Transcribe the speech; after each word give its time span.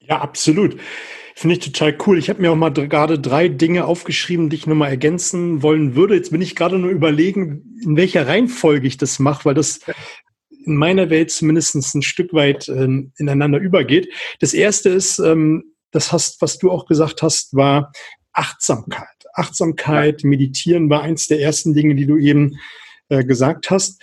Ja, 0.00 0.20
absolut. 0.20 0.78
Finde 1.34 1.56
ich 1.56 1.60
total 1.60 1.96
cool. 2.06 2.18
Ich 2.18 2.30
habe 2.30 2.40
mir 2.40 2.50
auch 2.50 2.56
mal 2.56 2.72
gerade 2.72 3.18
drei 3.18 3.48
Dinge 3.48 3.84
aufgeschrieben, 3.84 4.48
die 4.48 4.56
ich 4.56 4.66
nochmal 4.66 4.90
ergänzen 4.90 5.62
wollen 5.62 5.94
würde. 5.94 6.14
Jetzt 6.14 6.30
bin 6.30 6.40
ich 6.40 6.56
gerade 6.56 6.78
nur 6.78 6.90
überlegen, 6.90 7.78
in 7.82 7.96
welcher 7.96 8.26
Reihenfolge 8.26 8.86
ich 8.86 8.96
das 8.96 9.18
mache, 9.18 9.44
weil 9.44 9.54
das 9.54 9.80
in 10.64 10.76
meiner 10.76 11.10
Welt 11.10 11.30
zumindest 11.30 11.74
ein 11.74 12.02
Stück 12.02 12.32
weit 12.32 12.68
äh, 12.68 12.88
ineinander 13.18 13.58
übergeht. 13.58 14.12
Das 14.40 14.54
erste 14.54 14.88
ist, 14.88 15.18
ähm, 15.18 15.74
das 15.90 16.12
hast, 16.12 16.40
was 16.40 16.58
du 16.58 16.70
auch 16.70 16.86
gesagt 16.86 17.22
hast, 17.22 17.54
war 17.54 17.92
Achtsamkeit. 18.32 19.06
Achtsamkeit, 19.34 20.22
ja. 20.22 20.28
Meditieren 20.28 20.88
war 20.90 21.02
eins 21.02 21.28
der 21.28 21.40
ersten 21.40 21.74
Dinge, 21.74 21.94
die 21.94 22.06
du 22.06 22.16
eben 22.16 22.58
äh, 23.08 23.24
gesagt 23.24 23.70
hast. 23.70 24.02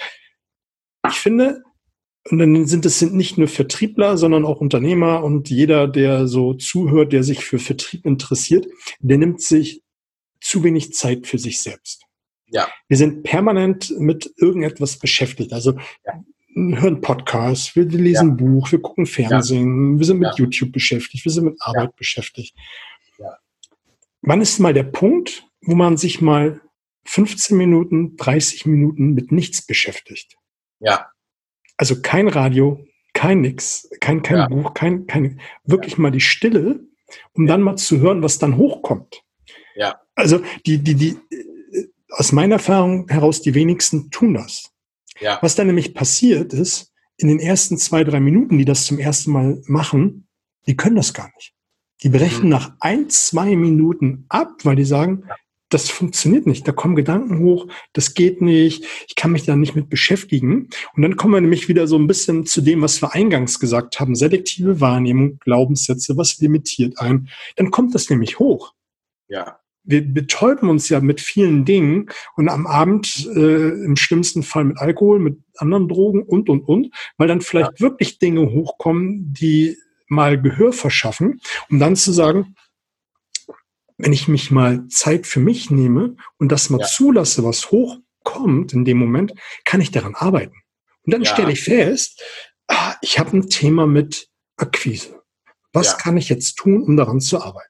Ich 1.08 1.16
finde, 1.16 1.64
und 2.30 2.40
dann 2.40 2.66
sind 2.66 2.86
es 2.86 3.00
sind 3.00 3.14
nicht 3.14 3.38
nur 3.38 3.48
Vertriebler, 3.48 4.18
sondern 4.18 4.46
auch 4.46 4.62
Unternehmer 4.62 5.24
und 5.24 5.50
jeder, 5.50 5.88
der 5.88 6.28
so 6.28 6.54
zuhört, 6.54 7.12
der 7.12 7.24
sich 7.24 7.44
für 7.44 7.60
Vertrieb 7.60 8.06
interessiert, 8.06 8.68
der 9.00 9.18
nimmt 9.18 9.42
sich 9.42 9.84
zu 10.40 10.64
wenig 10.64 10.94
Zeit 10.94 11.28
für 11.28 11.38
sich 11.38 11.62
selbst. 11.62 12.04
Ja. 12.48 12.68
Wir 12.88 12.98
sind 12.98 13.24
permanent 13.24 13.94
mit 13.98 14.32
irgendetwas 14.38 14.98
beschäftigt. 14.98 15.52
Also 15.54 15.74
ja. 16.06 16.24
hören 16.56 17.02
Podcasts, 17.02 17.76
wir 17.76 17.86
lesen 17.86 18.14
ja. 18.14 18.34
ein 18.34 18.38
Buch, 18.38 18.72
wir 18.72 18.80
gucken 18.80 19.06
Fernsehen, 19.06 19.94
ja. 19.94 20.00
wir 20.00 20.06
sind 20.06 20.20
mit 20.20 20.38
YouTube 20.38 20.72
beschäftigt, 20.72 21.26
wir 21.26 21.32
sind 21.32 21.46
mit 21.46 21.58
Arbeit 21.60 21.96
beschäftigt. 21.96 22.56
Wann 24.22 24.40
ist 24.40 24.60
mal 24.60 24.74
der 24.74 24.84
Punkt, 24.84 25.46
wo 25.62 25.76
man 25.76 25.98
sich 25.98 26.22
mal 26.22 26.62
15 27.06 27.58
Minuten, 27.58 28.16
30 28.16 28.66
Minuten 28.66 29.14
mit 29.14 29.34
nichts 29.34 29.66
beschäftigt? 29.66 30.38
Ja. 30.80 31.08
Also 31.78 32.02
kein 32.02 32.28
Radio, 32.28 32.86
kein 33.14 33.42
nix, 33.42 33.90
kein, 34.00 34.22
kein 34.22 34.38
ja. 34.38 34.48
Buch, 34.48 34.74
kein, 34.74 35.08
kein, 35.08 35.40
wirklich 35.64 35.94
ja. 35.94 36.00
mal 36.00 36.12
die 36.12 36.22
Stille, 36.22 36.80
um 37.34 37.46
dann 37.46 37.62
mal 37.62 37.76
zu 37.76 38.00
hören, 38.00 38.22
was 38.22 38.40
dann 38.40 38.58
hochkommt. 38.58 39.24
Ja. 39.76 40.00
Also 40.16 40.42
die, 40.66 40.80
die, 40.80 40.96
die, 40.96 41.10
äh, 41.32 41.88
aus 42.10 42.32
meiner 42.32 42.56
Erfahrung 42.56 43.08
heraus, 43.10 43.42
die 43.42 43.56
wenigsten 43.56 44.12
tun 44.12 44.36
das. 44.36 44.72
Ja. 45.20 45.40
Was 45.42 45.56
dann 45.56 45.68
nämlich 45.68 45.94
passiert 45.94 46.54
ist, 46.54 46.92
in 47.18 47.28
den 47.28 47.40
ersten 47.40 47.78
zwei, 47.78 48.04
drei 48.04 48.20
Minuten, 48.20 48.58
die 48.58 48.66
das 48.66 48.86
zum 48.86 49.00
ersten 49.00 49.32
Mal 49.32 49.62
machen, 49.66 50.28
die 50.68 50.76
können 50.76 50.96
das 50.96 51.14
gar 51.14 51.32
nicht. 51.36 51.54
Die 52.02 52.10
berechnen 52.10 52.46
mhm. 52.46 52.50
nach 52.50 52.74
ein, 52.80 53.10
zwei 53.10 53.56
Minuten 53.56 54.26
ab, 54.30 54.52
weil 54.64 54.76
die 54.76 54.86
sagen, 54.86 55.24
das 55.74 55.90
funktioniert 55.90 56.46
nicht. 56.46 56.68
Da 56.68 56.72
kommen 56.72 56.96
Gedanken 56.96 57.40
hoch, 57.40 57.68
das 57.94 58.14
geht 58.14 58.42
nicht, 58.42 58.86
ich 59.08 59.16
kann 59.16 59.32
mich 59.32 59.46
da 59.46 59.56
nicht 59.56 59.76
mit 59.76 59.90
beschäftigen. 59.90 60.70
Und 60.96 61.02
dann 61.02 61.16
kommen 61.16 61.34
wir 61.34 61.42
nämlich 61.42 61.68
wieder 61.68 61.88
so 61.88 61.98
ein 61.98 62.08
bisschen 62.08 62.46
zu 62.46 62.62
dem, 62.62 62.82
was 62.82 63.02
wir 63.02 63.14
eingangs 63.14 63.60
gesagt 63.60 64.00
haben, 64.00 64.16
selektive 64.16 64.80
Wahrnehmung, 64.80 65.40
Glaubenssätze, 65.40 66.18
was 66.18 66.40
limitiert 66.40 67.00
ein. 67.00 67.30
Dann 67.56 67.72
kommt 67.72 67.96
das 67.96 68.10
nämlich 68.10 68.40
hoch. 68.40 68.74
Ja. 69.28 69.60
Wir 69.86 70.02
betäuben 70.02 70.70
uns 70.70 70.88
ja 70.88 71.02
mit 71.02 71.20
vielen 71.20 71.66
Dingen 71.66 72.10
und 72.38 72.48
am 72.48 72.68
Abend 72.68 73.28
äh, 73.36 73.70
im 73.70 73.98
schlimmsten 73.98 74.42
Fall 74.42 74.64
mit 74.64 74.78
Alkohol, 74.78 75.20
mit 75.20 75.40
anderen 75.58 75.90
Drogen 75.90 76.24
und, 76.24 76.48
und, 76.50 76.62
und, 76.62 76.94
weil 77.18 77.28
dann 77.28 77.42
vielleicht 77.42 77.80
ja. 77.80 77.80
wirklich 77.82 78.18
Dinge 78.18 78.50
hochkommen, 78.50 79.34
die 79.34 79.78
mal 80.08 80.42
Gehör 80.42 80.72
verschaffen, 80.72 81.42
um 81.70 81.80
dann 81.80 81.98
zu 81.98 82.14
sagen, 82.14 82.56
wenn 84.04 84.14
ich 84.14 84.28
mich 84.28 84.52
mal 84.52 84.86
Zeit 84.88 85.26
für 85.26 85.40
mich 85.40 85.72
nehme 85.72 86.18
und 86.38 86.52
das 86.52 86.70
mal 86.70 86.82
ja. 86.82 86.86
zulasse, 86.86 87.44
was 87.44 87.72
hochkommt 87.72 88.74
in 88.74 88.84
dem 88.84 88.98
Moment, 88.98 89.34
kann 89.64 89.80
ich 89.80 89.92
daran 89.92 90.14
arbeiten. 90.14 90.56
Und 91.06 91.14
dann 91.14 91.24
ja. 91.24 91.34
stelle 91.34 91.54
ich 91.54 91.62
fest, 91.62 92.22
ah, 92.68 92.96
ich 93.02 93.18
habe 93.18 93.38
ein 93.38 93.50
Thema 93.50 93.88
mit 93.88 94.28
Akquise. 94.58 95.22
Was 95.72 95.92
ja. 95.92 95.98
kann 95.98 96.18
ich 96.18 96.28
jetzt 96.28 96.56
tun, 96.56 96.84
um 96.84 96.98
daran 96.98 97.22
zu 97.22 97.42
arbeiten? 97.42 97.70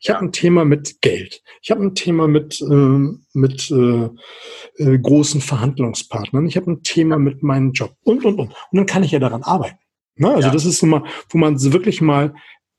Ich 0.00 0.08
ja. 0.08 0.14
habe 0.14 0.26
ein 0.26 0.32
Thema 0.32 0.64
mit 0.64 1.00
Geld. 1.00 1.42
Ich 1.62 1.70
habe 1.70 1.82
ein 1.82 1.94
Thema 1.94 2.26
mit, 2.26 2.60
äh, 2.60 2.98
mit 3.32 3.70
äh, 3.70 4.08
äh, 4.82 4.98
großen 4.98 5.40
Verhandlungspartnern. 5.40 6.46
Ich 6.48 6.56
habe 6.56 6.72
ein 6.72 6.82
Thema 6.82 7.18
mit 7.18 7.44
meinem 7.44 7.70
Job 7.70 7.94
und, 8.02 8.24
und, 8.24 8.40
und. 8.40 8.48
Und 8.48 8.76
dann 8.76 8.86
kann 8.86 9.04
ich 9.04 9.12
ja 9.12 9.20
daran 9.20 9.44
arbeiten. 9.44 9.78
Ne? 10.16 10.28
Also 10.28 10.48
ja. 10.48 10.52
das 10.52 10.64
ist 10.64 10.82
immer, 10.82 11.04
wo 11.30 11.38
man 11.38 11.62
wirklich 11.72 12.00
mal 12.00 12.34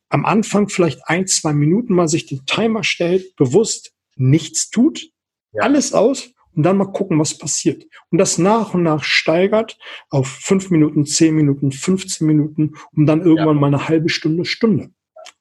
am 0.09 0.25
Anfang 0.25 0.69
vielleicht 0.69 1.01
ein, 1.05 1.27
zwei 1.27 1.53
Minuten 1.53 1.93
mal 1.93 2.07
sich 2.07 2.25
den 2.25 2.45
Timer 2.45 2.83
stellt, 2.83 3.35
bewusst 3.35 3.93
nichts 4.15 4.69
tut, 4.69 5.09
ja. 5.53 5.63
alles 5.63 5.93
aus 5.93 6.31
und 6.55 6.63
dann 6.63 6.77
mal 6.77 6.91
gucken, 6.91 7.19
was 7.19 7.37
passiert. 7.37 7.85
Und 8.09 8.17
das 8.17 8.37
nach 8.37 8.73
und 8.73 8.83
nach 8.83 9.03
steigert 9.03 9.77
auf 10.09 10.27
fünf 10.27 10.71
Minuten, 10.71 11.05
zehn 11.05 11.35
Minuten, 11.35 11.71
15 11.71 12.25
Minuten, 12.25 12.73
um 12.91 13.05
dann 13.05 13.21
irgendwann 13.21 13.55
ja. 13.55 13.61
mal 13.61 13.67
eine 13.67 13.87
halbe 13.87 14.09
Stunde, 14.09 14.45
Stunde. 14.45 14.89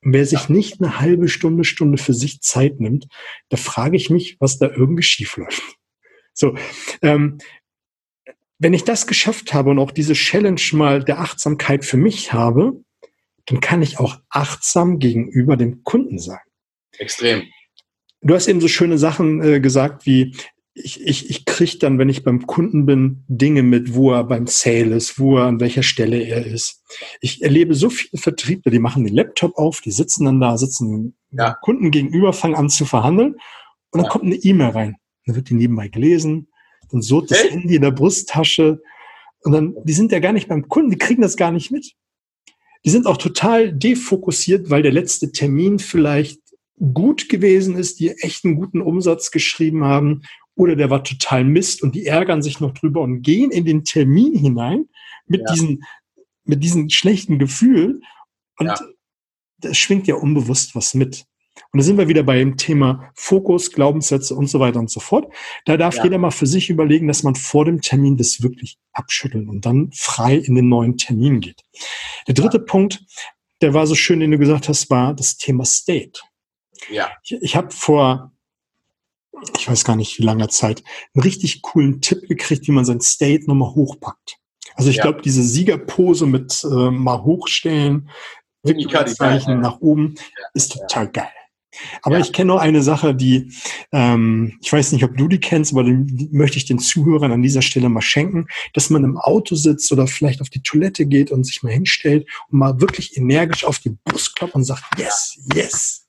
Und 0.03 0.13
wer 0.13 0.27
sich 0.27 0.49
nicht 0.49 0.81
eine 0.81 1.01
halbe 1.01 1.29
Stunde, 1.29 1.65
Stunde 1.65 1.99
für 1.99 2.15
sich 2.15 2.41
Zeit 2.41 2.79
nimmt, 2.79 3.09
da 3.49 3.57
frage 3.57 3.97
ich 3.97 4.11
mich, 4.11 4.37
was 4.39 4.59
da 4.59 4.69
irgendwie 4.69 5.03
schief 5.03 5.37
läuft. 5.37 5.63
So, 6.35 6.55
ähm, 7.03 7.39
wenn 8.59 8.75
ich 8.75 8.85
das 8.85 9.07
geschafft 9.07 9.55
habe 9.55 9.71
und 9.71 9.79
auch 9.79 9.91
diese 9.91 10.15
Challenge 10.15 10.61
mal 10.73 11.03
der 11.03 11.21
Achtsamkeit 11.21 11.85
für 11.85 11.97
mich 11.97 12.33
habe, 12.33 12.81
dann 13.49 13.61
kann 13.61 13.83
ich 13.83 13.99
auch 13.99 14.19
achtsam 14.29 14.99
gegenüber 14.99 15.57
dem 15.57 15.83
Kunden 15.85 16.19
sein. 16.19 16.41
Extrem. 16.99 17.45
Du 18.21 18.35
hast 18.35 18.49
eben 18.49 18.61
so 18.61 18.69
schöne 18.69 18.99
Sachen 18.99 19.43
äh, 19.43 19.61
gesagt, 19.61 20.07
wie 20.07 20.35
ich, 20.75 21.05
ich, 21.05 21.31
ich 21.31 21.45
kriege 21.45 21.79
dann, 21.79 21.99
wenn 21.99 22.09
ich 22.09 22.23
beim 22.23 22.47
Kunden 22.47 22.87
bin, 22.87 23.25
Dinge 23.27 23.63
mit, 23.63 23.95
wo 23.95 24.13
er 24.13 24.25
beim 24.25 24.47
Sale 24.47 24.95
ist, 24.95 25.19
wo 25.19 25.39
er 25.39 25.47
an 25.47 25.61
welcher 25.61 25.83
Stelle 25.83 26.23
er 26.23 26.47
ist. 26.47 26.83
Ich 27.21 27.43
erlebe 27.43 27.75
so 27.75 27.91
viele 27.91 28.21
Vertriebler, 28.21 28.71
die 28.71 28.79
machen 28.79 29.05
den 29.05 29.15
Laptop 29.15 29.57
auf, 29.57 29.81
die 29.81 29.91
sitzen 29.91 30.25
dann 30.25 30.41
da, 30.41 30.57
sitzen 30.57 31.17
ja. 31.31 31.55
Kunden 31.63 31.91
gegenüber, 31.91 32.33
fangen 32.33 32.55
an 32.55 32.69
zu 32.69 32.85
verhandeln 32.85 33.33
und 33.33 33.41
dann 33.93 34.05
ja. 34.05 34.11
kommt 34.11 34.25
eine 34.25 34.37
E-Mail 34.37 34.71
rein. 34.71 34.97
Dann 35.27 35.37
wird 35.37 35.51
die 35.51 35.55
nebenbei 35.55 35.89
gelesen, 35.89 36.49
dann 36.91 37.03
surrt 37.03 37.31
das 37.31 37.51
Handy 37.51 37.77
in 37.77 37.83
der 37.83 37.91
Brusttasche 37.91 38.81
und 39.43 39.53
dann, 39.53 39.75
die 39.85 39.93
sind 39.93 40.13
ja 40.13 40.21
gar 40.21 40.33
nicht 40.33 40.49
beim 40.49 40.69
Kunden, 40.69 40.91
die 40.91 40.99
kriegen 40.99 41.23
das 41.23 41.37
gar 41.37 41.51
nicht 41.51 41.71
mit. 41.71 41.95
Die 42.85 42.91
sind 42.91 43.07
auch 43.07 43.17
total 43.17 43.73
defokussiert, 43.73 44.71
weil 44.71 44.83
der 44.83 44.93
letzte 44.93 45.33
Termin 45.33 45.79
vielleicht 45.79 46.41
gut 46.95 47.29
gewesen 47.29 47.77
ist, 47.77 48.01
die 48.01 48.11
echt 48.11 48.45
einen 48.45 48.57
guten 48.57 48.81
Umsatz 48.81 49.31
geschrieben 49.31 49.85
haben 49.85 50.23
oder 50.55 50.77
der 50.77 50.91
war 50.91 51.05
total 51.05 51.45
Mist 51.45 51.83
und 51.83 51.95
die 51.95 52.07
ärgern 52.07 52.43
sich 52.43 52.61
noch 52.61 52.73
drüber 52.73 53.01
und 53.01 53.23
gehen 53.23 53.51
in 53.51 53.65
den 53.65 53.85
Termin 53.85 54.35
hinein 54.35 54.89
mit 55.27 55.43
ja. 55.43 55.53
diesen 55.53 55.85
mit 56.45 56.65
diesem 56.65 56.89
schlechten 56.89 57.39
Gefühl 57.39 58.01
und 58.59 58.67
ja. 58.67 58.81
das 59.59 59.77
schwingt 59.77 60.07
ja 60.07 60.15
unbewusst 60.15 60.75
was 60.75 60.95
mit. 60.95 61.27
Und 61.73 61.81
da 61.81 61.85
sind 61.85 61.99
wir 61.99 62.09
wieder 62.09 62.23
beim 62.23 62.57
Thema 62.57 63.11
Fokus, 63.15 63.73
Glaubenssätze 63.73 64.35
und 64.35 64.49
so 64.49 64.59
weiter 64.59 64.79
und 64.79 64.91
so 64.91 65.01
fort. 65.01 65.33
Da 65.67 65.77
darf 65.77 65.97
ja. 65.97 66.05
jeder 66.05 66.19
mal 66.19 66.31
für 66.31 66.47
sich 66.47 66.71
überlegen, 66.71 67.09
dass 67.09 67.23
man 67.23 67.35
vor 67.35 67.67
dem 67.67 67.83
Termin 67.83 68.17
das 68.17 68.43
wirklich 68.43 68.79
abschütteln 68.93 69.49
und 69.49 69.67
dann 69.67 69.91
frei 69.93 70.37
in 70.37 70.55
den 70.55 70.69
neuen 70.69 70.97
Termin 70.97 71.41
geht. 71.41 71.63
Der 72.27 72.35
dritte 72.35 72.59
ja. 72.59 72.65
Punkt, 72.65 73.05
der 73.61 73.75
war 73.75 73.87
so 73.87 73.95
schön, 73.95 74.21
den 74.21 74.31
du 74.31 74.39
gesagt 74.39 74.69
hast, 74.69 74.89
war 74.89 75.15
das 75.15 75.37
Thema 75.37 75.65
State. 75.67 76.21
Ja. 76.91 77.11
Ich, 77.23 77.33
ich 77.33 77.57
habe 77.57 77.71
vor, 77.71 78.33
ich 79.59 79.69
weiß 79.69 79.85
gar 79.85 79.97
nicht 79.97 80.19
wie 80.19 80.23
langer 80.23 80.49
Zeit, 80.49 80.83
einen 81.15 81.23
richtig 81.23 81.61
coolen 81.61 82.01
Tipp 82.01 82.23
gekriegt, 82.29 82.67
wie 82.67 82.73
man 82.73 82.87
sein 82.87 83.03
State 83.03 83.45
nochmal 83.47 83.75
hochpackt. 83.75 84.39
Also 84.75 84.89
ich 84.91 84.97
ja. 84.97 85.03
glaube, 85.03 85.21
diese 85.21 85.43
Siegerpose 85.43 86.25
mit 86.25 86.65
äh, 86.65 86.91
mal 86.91 87.23
hochstellen, 87.25 88.09
Zeichen 89.07 89.61
nach 89.61 89.81
oben, 89.81 90.15
ist 90.55 90.73
total 90.73 91.09
geil. 91.09 91.31
Aber 92.03 92.17
ja. 92.17 92.21
ich 92.23 92.33
kenne 92.33 92.49
noch 92.49 92.61
eine 92.61 92.83
Sache, 92.83 93.15
die, 93.15 93.53
ähm, 93.93 94.59
ich 94.63 94.73
weiß 94.73 94.93
nicht, 94.93 95.05
ob 95.05 95.17
du 95.17 95.29
die 95.29 95.41
kennst, 95.41 95.73
aber 95.73 95.85
die 95.85 96.29
möchte 96.33 96.57
ich 96.57 96.65
den 96.65 96.79
Zuhörern 96.79 97.33
an 97.33 97.43
dieser 97.43 97.63
Stelle 97.63 97.89
mal 97.89 98.01
schenken, 98.01 98.47
dass 98.75 98.91
man 98.91 99.05
im 99.05 99.19
Auto 99.19 99.55
sitzt 99.55 99.91
oder 99.93 100.07
vielleicht 100.07 100.41
auf 100.41 100.51
die 100.51 100.63
Toilette 100.63 101.07
geht 101.07 101.31
und 101.31 101.45
sich 101.45 101.63
mal 101.63 101.73
hinstellt 101.73 102.27
und 102.51 102.59
mal 102.59 102.81
wirklich 102.81 103.17
energisch 103.17 103.65
auf 103.65 103.79
die 103.79 103.97
Brust 104.05 104.37
klopft 104.37 104.55
und 104.55 104.65
sagt, 104.65 104.85
yes, 104.99 105.39
yes. 105.55 106.05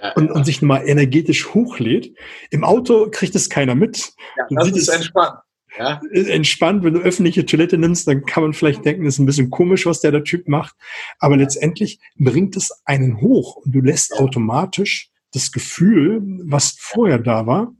Ja, 0.00 0.12
und, 0.12 0.30
und 0.30 0.44
sich 0.44 0.62
mal 0.62 0.86
energetisch 0.86 1.52
hochlädt. 1.52 2.14
Im 2.50 2.64
Auto 2.64 3.08
kriegt 3.10 3.34
es 3.34 3.50
keiner 3.50 3.74
mit. 3.74 4.12
Ja, 4.36 4.46
das 4.50 4.70
ist 4.70 4.88
entspannt. 4.88 5.40
Ja. 5.78 6.00
Entspannt, 6.12 6.84
wenn 6.84 6.94
du 6.94 7.00
öffentliche 7.00 7.46
Toilette 7.46 7.78
nimmst, 7.78 8.06
dann 8.08 8.24
kann 8.24 8.42
man 8.42 8.52
vielleicht 8.52 8.84
denken, 8.84 9.04
das 9.04 9.14
ist 9.14 9.18
ein 9.20 9.26
bisschen 9.26 9.50
komisch, 9.50 9.86
was 9.86 10.00
der, 10.00 10.10
der 10.10 10.24
Typ 10.24 10.48
macht. 10.48 10.74
Aber 11.18 11.36
letztendlich 11.36 12.00
bringt 12.16 12.56
es 12.56 12.70
einen 12.84 13.20
hoch 13.20 13.56
und 13.56 13.72
du 13.72 13.80
lässt 13.80 14.12
ja. 14.12 14.20
automatisch 14.20 15.10
das 15.32 15.52
Gefühl, 15.52 16.20
was 16.44 16.76
vorher 16.78 17.18
da 17.18 17.46
war, 17.46 17.72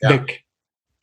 ja. 0.00 0.10
weg. 0.10 0.44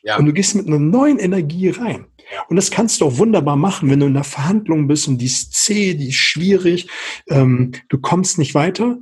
Ja. 0.01 0.18
Und 0.18 0.25
du 0.25 0.34
gehst 0.34 0.56
mit 0.56 0.68
einer 0.68 0.80
neuen 0.80 1.18
Energie 1.18 1.69
rein. 1.69 2.07
Und 2.50 2.56
das 2.56 2.72
kannst 2.72 3.00
du 3.00 3.06
auch 3.06 3.18
wunderbar 3.18 3.56
machen, 3.56 3.89
wenn 3.89 4.00
du 4.00 4.06
in 4.06 4.16
einer 4.16 4.24
Verhandlung 4.24 4.88
bist 4.88 5.07
und 5.07 5.18
die 5.19 5.25
ist 5.25 5.54
zäh, 5.54 5.94
die 5.94 6.10
ist 6.10 6.16
schwierig, 6.16 6.89
ähm, 7.30 7.72
du 7.89 8.00
kommst 8.00 8.38
nicht 8.38 8.54
weiter. 8.54 8.98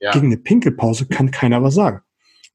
Ja. 0.00 0.10
Gegen 0.12 0.26
eine 0.26 0.36
Pinkelpause 0.36 1.06
kann 1.06 1.30
keiner 1.30 1.62
was 1.62 1.74
sagen. 1.74 2.00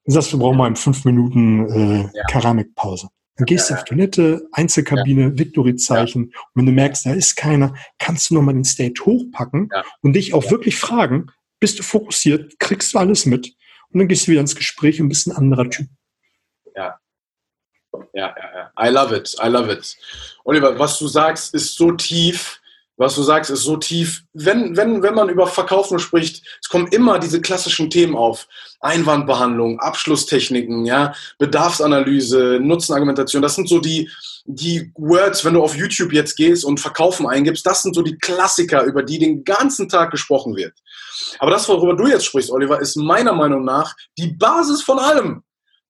Du 0.06 0.12
sagst, 0.12 0.33
wir 0.33 0.39
brauchen 0.39 0.57
mal 0.57 0.68
in 0.68 0.75
fünf 0.75 1.06
Minuten 1.06 1.69
äh, 1.69 2.09
Keramikpause. 2.30 3.09
Dann 3.37 3.45
gehst 3.45 3.69
du 3.69 3.75
auf 3.75 3.83
Toilette, 3.85 4.47
Einzelkabine, 4.51 5.37
Victory-Zeichen. 5.37 6.25
Und 6.25 6.33
wenn 6.55 6.65
du 6.65 6.71
merkst, 6.71 7.05
da 7.05 7.13
ist 7.13 7.35
keiner, 7.35 7.73
kannst 7.99 8.29
du 8.29 8.35
nochmal 8.35 8.55
den 8.55 8.65
State 8.65 9.05
hochpacken 9.05 9.69
und 10.01 10.13
dich 10.13 10.33
auch 10.33 10.49
wirklich 10.49 10.77
fragen, 10.77 11.27
bist 11.59 11.79
du 11.79 11.83
fokussiert, 11.83 12.59
kriegst 12.59 12.93
du 12.93 12.97
alles 12.97 13.25
mit 13.25 13.55
und 13.89 13.99
dann 13.99 14.07
gehst 14.07 14.27
du 14.27 14.31
wieder 14.31 14.41
ins 14.41 14.55
Gespräch 14.55 14.99
und 15.01 15.09
bist 15.09 15.27
ein 15.27 15.35
anderer 15.35 15.69
Typ. 15.69 15.87
Ja. 16.75 16.99
Ja, 18.13 18.35
ja, 18.37 18.71
ja. 18.77 18.87
I 18.87 18.91
love 18.91 19.15
it. 19.15 19.35
I 19.43 19.47
love 19.47 19.71
it. 19.71 19.97
Oliver, 20.43 20.77
was 20.77 20.99
du 20.99 21.07
sagst, 21.07 21.53
ist 21.53 21.75
so 21.75 21.91
tief 21.91 22.59
was 22.97 23.15
du 23.15 23.21
sagst, 23.21 23.51
ist 23.51 23.61
so 23.61 23.77
tief. 23.77 24.23
Wenn, 24.33 24.75
wenn, 24.75 25.03
wenn 25.03 25.13
man 25.13 25.29
über 25.29 25.47
Verkaufen 25.47 25.99
spricht, 25.99 26.44
es 26.61 26.67
kommen 26.67 26.88
immer 26.88 27.19
diese 27.19 27.39
klassischen 27.41 27.89
Themen 27.89 28.15
auf. 28.15 28.47
Einwandbehandlung, 28.79 29.79
Abschlusstechniken, 29.79 30.85
ja, 30.85 31.13
Bedarfsanalyse, 31.38 32.59
Nutzenargumentation. 32.61 33.41
Das 33.41 33.55
sind 33.55 33.69
so 33.69 33.79
die, 33.79 34.09
die 34.45 34.91
Words, 34.95 35.45
wenn 35.45 35.53
du 35.53 35.63
auf 35.63 35.75
YouTube 35.75 36.13
jetzt 36.13 36.35
gehst 36.35 36.65
und 36.65 36.79
Verkaufen 36.79 37.27
eingibst, 37.27 37.65
das 37.65 37.83
sind 37.83 37.95
so 37.95 38.01
die 38.01 38.17
Klassiker, 38.17 38.83
über 38.83 39.03
die 39.03 39.19
den 39.19 39.44
ganzen 39.44 39.88
Tag 39.89 40.11
gesprochen 40.11 40.55
wird. 40.55 40.73
Aber 41.39 41.51
das, 41.51 41.67
worüber 41.69 41.95
du 41.95 42.07
jetzt 42.07 42.25
sprichst, 42.25 42.51
Oliver, 42.51 42.79
ist 42.79 42.95
meiner 42.95 43.33
Meinung 43.33 43.63
nach 43.63 43.95
die 44.17 44.33
Basis 44.33 44.81
von 44.81 44.99
allem. 44.99 45.44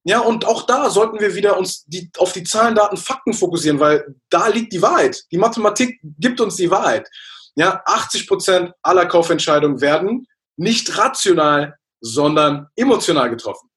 Ja, 0.07 0.21
und 0.21 0.45
auch 0.45 0.65
da 0.65 0.89
sollten 0.89 1.19
wir 1.19 1.35
wieder 1.35 1.57
uns 1.57 1.83
die, 1.85 2.09
auf 2.17 2.31
die 2.31 2.45
Zahlen, 2.45 2.75
Daten, 2.75 2.95
Fakten 2.95 3.33
fokussieren, 3.33 3.81
weil 3.81 4.15
da 4.29 4.47
liegt 4.47 4.71
die 4.71 4.81
Wahrheit. 4.81 5.21
Die 5.33 5.37
Mathematik 5.37 5.99
gibt 6.17 6.39
uns 6.39 6.55
die 6.55 6.71
Wahrheit. 6.71 7.09
Ja, 7.55 7.81
80 7.85 8.25
Prozent 8.25 8.71
aller 8.81 9.05
Kaufentscheidungen 9.05 9.81
werden 9.81 10.25
nicht 10.55 10.97
rational, 10.97 11.75
sondern 11.99 12.67
emotional 12.77 13.29
getroffen. 13.29 13.69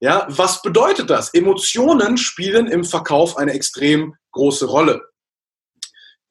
Ja, 0.00 0.26
was 0.28 0.60
bedeutet 0.60 1.08
das? 1.08 1.32
Emotionen 1.34 2.16
spielen 2.16 2.66
im 2.66 2.82
Verkauf 2.82 3.36
eine 3.36 3.52
extrem 3.52 4.16
große 4.32 4.66
Rolle. 4.66 5.00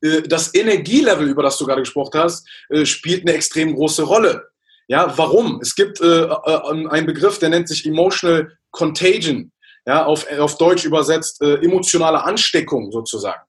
Äh, 0.01 0.24
das 0.24 0.53
Energielevel, 0.53 1.30
über 1.30 1.44
das 1.44 1.57
du 1.57 1.65
gerade 1.65 1.83
gesprochen 1.83 2.19
hast, 2.19 2.45
äh, 2.68 2.86
spielt 2.86 3.21
eine 3.21 3.38
extrem 3.38 3.74
große 3.74 4.03
Rolle. 4.03 4.50
Ja, 4.89 5.18
warum? 5.18 5.62
Es 5.62 5.75
gibt 5.75 6.01
äh, 6.01 6.27
einen 6.89 7.06
Begriff, 7.06 7.39
der 7.39 7.50
nennt 7.50 7.69
sich 7.69 7.86
Emotional 7.86 8.58
Contagion. 8.71 9.51
Ja, 9.86 10.06
auf, 10.06 10.30
auf 10.38 10.57
Deutsch 10.57 10.86
übersetzt 10.86 11.42
äh, 11.42 11.56
emotionale 11.56 12.24
Ansteckung 12.24 12.92
sozusagen. 12.92 13.42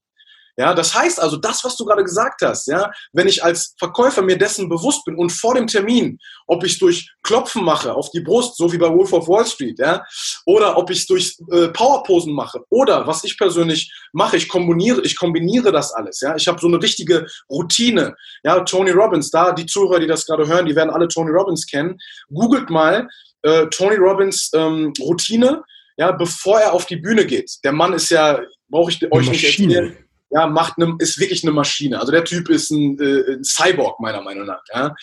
Ja, 0.61 0.75
das 0.75 0.95
heißt 0.95 1.21
also, 1.21 1.39
das, 1.39 1.65
was 1.65 1.75
du 1.77 1.87
gerade 1.87 2.05
gesagt 2.05 2.43
hast, 2.43 2.67
ja, 2.67 2.91
wenn 3.15 3.27
ich 3.27 3.43
als 3.43 3.75
Verkäufer 3.79 4.21
mir 4.21 4.37
dessen 4.37 4.69
bewusst 4.69 5.07
bin 5.07 5.17
und 5.17 5.31
vor 5.31 5.55
dem 5.55 5.67
Termin, 5.67 6.19
ob 6.47 6.65
ich 6.65 6.73
es 6.73 6.79
durch 6.79 7.11
Klopfen 7.23 7.65
mache 7.65 7.95
auf 7.95 8.11
die 8.11 8.21
Brust, 8.21 8.59
so 8.59 8.71
wie 8.71 8.77
bei 8.77 8.91
Wolf 8.91 9.13
of 9.15 9.27
Wall 9.27 9.47
Street, 9.47 9.79
ja, 9.79 10.05
oder 10.45 10.77
ob 10.77 10.91
ich 10.91 10.99
es 10.99 11.07
durch 11.07 11.39
äh, 11.51 11.69
Powerposen 11.69 12.35
mache, 12.35 12.61
oder 12.69 13.07
was 13.07 13.25
ich 13.25 13.39
persönlich 13.39 13.91
mache, 14.13 14.37
ich 14.37 14.49
kombiniere, 14.49 15.01
ich 15.01 15.17
kombiniere 15.17 15.73
das 15.73 15.95
alles, 15.95 16.21
ja, 16.21 16.37
ich 16.37 16.47
habe 16.47 16.61
so 16.61 16.67
eine 16.67 16.83
richtige 16.83 17.27
Routine, 17.49 18.15
ja, 18.45 18.61
Tony 18.61 18.91
Robbins, 18.91 19.31
da 19.31 19.53
die 19.53 19.65
Zuhörer, 19.65 20.01
die 20.01 20.09
das 20.09 20.27
gerade 20.27 20.47
hören, 20.47 20.67
die 20.67 20.77
werden 20.77 20.91
alle 20.91 21.09
Tony 21.09 21.31
Robbins 21.31 21.67
kennen, 21.67 21.97
googelt 22.29 22.69
mal 22.69 23.09
äh, 23.43 23.67
Tony 23.67 23.97
Robbins 23.97 24.51
ähm, 24.55 24.93
Routine, 25.01 25.63
ja, 25.97 26.13
bevor 26.13 26.61
er 26.61 26.73
auf 26.73 26.87
die 26.87 26.97
Bühne 26.97 27.27
geht. 27.27 27.51
Der 27.65 27.73
Mann 27.73 27.93
ist 27.93 28.11
ja, 28.11 28.41
brauche 28.69 28.91
ich 28.91 29.13
euch 29.13 29.31
nicht 29.31 29.45
erzählen 29.45 29.97
ja, 30.31 30.47
macht 30.47 30.79
ne, 30.79 30.95
ist 30.99 31.19
wirklich 31.19 31.43
eine 31.43 31.53
Maschine. 31.53 31.99
Also 31.99 32.13
der 32.13 32.25
Typ 32.25 32.49
ist 32.49 32.71
ein, 32.71 32.99
äh, 33.01 33.33
ein 33.33 33.45
Cyborg, 33.45 33.99
meiner 34.01 34.23
Meinung 34.23 34.47
nach. 34.47 34.63
Ja. 34.73 34.95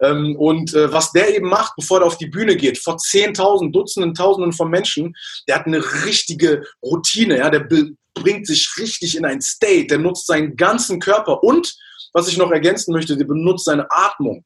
Ähm, 0.00 0.36
und 0.36 0.72
äh, 0.74 0.92
was 0.92 1.10
der 1.12 1.34
eben 1.34 1.48
macht, 1.48 1.72
bevor 1.76 2.00
er 2.00 2.06
auf 2.06 2.18
die 2.18 2.28
Bühne 2.28 2.56
geht, 2.56 2.78
vor 2.78 2.96
Zehntausend, 2.98 3.74
Dutzenden, 3.74 4.14
Tausenden 4.14 4.52
von 4.52 4.70
Menschen, 4.70 5.14
der 5.48 5.56
hat 5.56 5.66
eine 5.66 5.82
richtige 6.04 6.64
Routine, 6.82 7.38
ja, 7.38 7.50
der 7.50 7.68
bringt 8.14 8.46
sich 8.46 8.68
richtig 8.78 9.16
in 9.16 9.24
ein 9.24 9.40
State, 9.40 9.88
der 9.88 9.98
nutzt 9.98 10.26
seinen 10.26 10.56
ganzen 10.56 11.00
Körper 11.00 11.42
und, 11.42 11.74
was 12.12 12.28
ich 12.28 12.38
noch 12.38 12.50
ergänzen 12.50 12.92
möchte, 12.92 13.16
der 13.16 13.26
benutzt 13.26 13.64
seine 13.64 13.86
Atmung. 13.90 14.44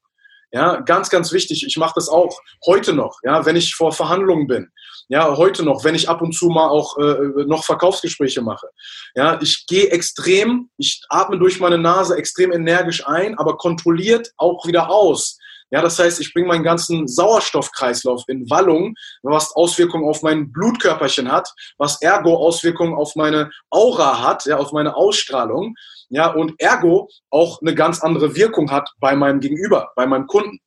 Ja, 0.52 0.80
ganz, 0.80 1.08
ganz 1.08 1.32
wichtig. 1.32 1.64
Ich 1.66 1.78
mache 1.78 1.94
das 1.96 2.10
auch 2.10 2.38
heute 2.66 2.92
noch, 2.92 3.18
ja, 3.24 3.46
wenn 3.46 3.56
ich 3.56 3.74
vor 3.74 3.90
Verhandlungen 3.90 4.46
bin. 4.46 4.70
Ja, 5.08 5.36
heute 5.36 5.64
noch, 5.64 5.82
wenn 5.82 5.94
ich 5.94 6.10
ab 6.10 6.20
und 6.20 6.32
zu 6.32 6.48
mal 6.48 6.68
auch 6.68 6.98
äh, 6.98 7.44
noch 7.46 7.64
Verkaufsgespräche 7.64 8.42
mache. 8.42 8.68
Ja, 9.14 9.40
ich 9.40 9.66
gehe 9.66 9.90
extrem, 9.90 10.68
ich 10.76 11.02
atme 11.08 11.38
durch 11.38 11.58
meine 11.58 11.78
Nase 11.78 12.16
extrem 12.16 12.52
energisch 12.52 13.06
ein, 13.06 13.38
aber 13.38 13.56
kontrolliert 13.56 14.30
auch 14.36 14.66
wieder 14.66 14.90
aus. 14.90 15.38
Ja, 15.72 15.80
das 15.80 15.98
heißt, 15.98 16.20
ich 16.20 16.34
bringe 16.34 16.48
meinen 16.48 16.64
ganzen 16.64 17.08
Sauerstoffkreislauf 17.08 18.24
in 18.28 18.48
Wallung, 18.50 18.94
was 19.22 19.56
Auswirkungen 19.56 20.06
auf 20.06 20.20
mein 20.20 20.52
Blutkörperchen 20.52 21.32
hat, 21.32 21.48
was 21.78 22.02
ergo 22.02 22.36
Auswirkungen 22.36 22.94
auf 22.94 23.16
meine 23.16 23.50
Aura 23.70 24.22
hat, 24.22 24.44
ja, 24.44 24.58
auf 24.58 24.72
meine 24.72 24.94
Ausstrahlung, 24.94 25.74
ja, 26.12 26.26
und 26.26 26.60
ergo 26.60 27.08
auch 27.30 27.62
eine 27.62 27.74
ganz 27.74 28.02
andere 28.02 28.36
Wirkung 28.36 28.70
hat 28.70 28.90
bei 28.98 29.16
meinem 29.16 29.40
Gegenüber, 29.40 29.92
bei 29.96 30.06
meinem 30.06 30.26
Kunden. 30.26 30.58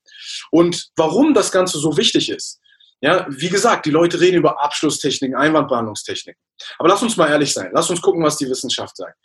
Und 0.50 0.88
warum 0.96 1.36
das 1.36 1.52
Ganze 1.52 1.78
so 1.78 1.98
wichtig 1.98 2.30
ist, 2.30 2.60
ja, 3.00 3.28
wie 3.30 3.50
gesagt, 3.50 3.86
die 3.86 3.92
Leute 3.92 4.20
reden 4.20 4.38
über 4.38 4.64
Abschlusstechniken, 4.64 5.38
Einwandbehandlungstechniken. 5.38 6.42
Aber 6.80 6.90
lass 6.90 7.04
uns 7.04 7.16
mal 7.16 7.30
ehrlich 7.30 7.54
sein. 7.54 7.70
Lass 7.74 7.90
uns 7.92 8.02
gucken, 8.02 8.24
was 8.24 8.38
die 8.38 8.50
Wissenschaft 8.50 8.98
sagt. 8.98 9.16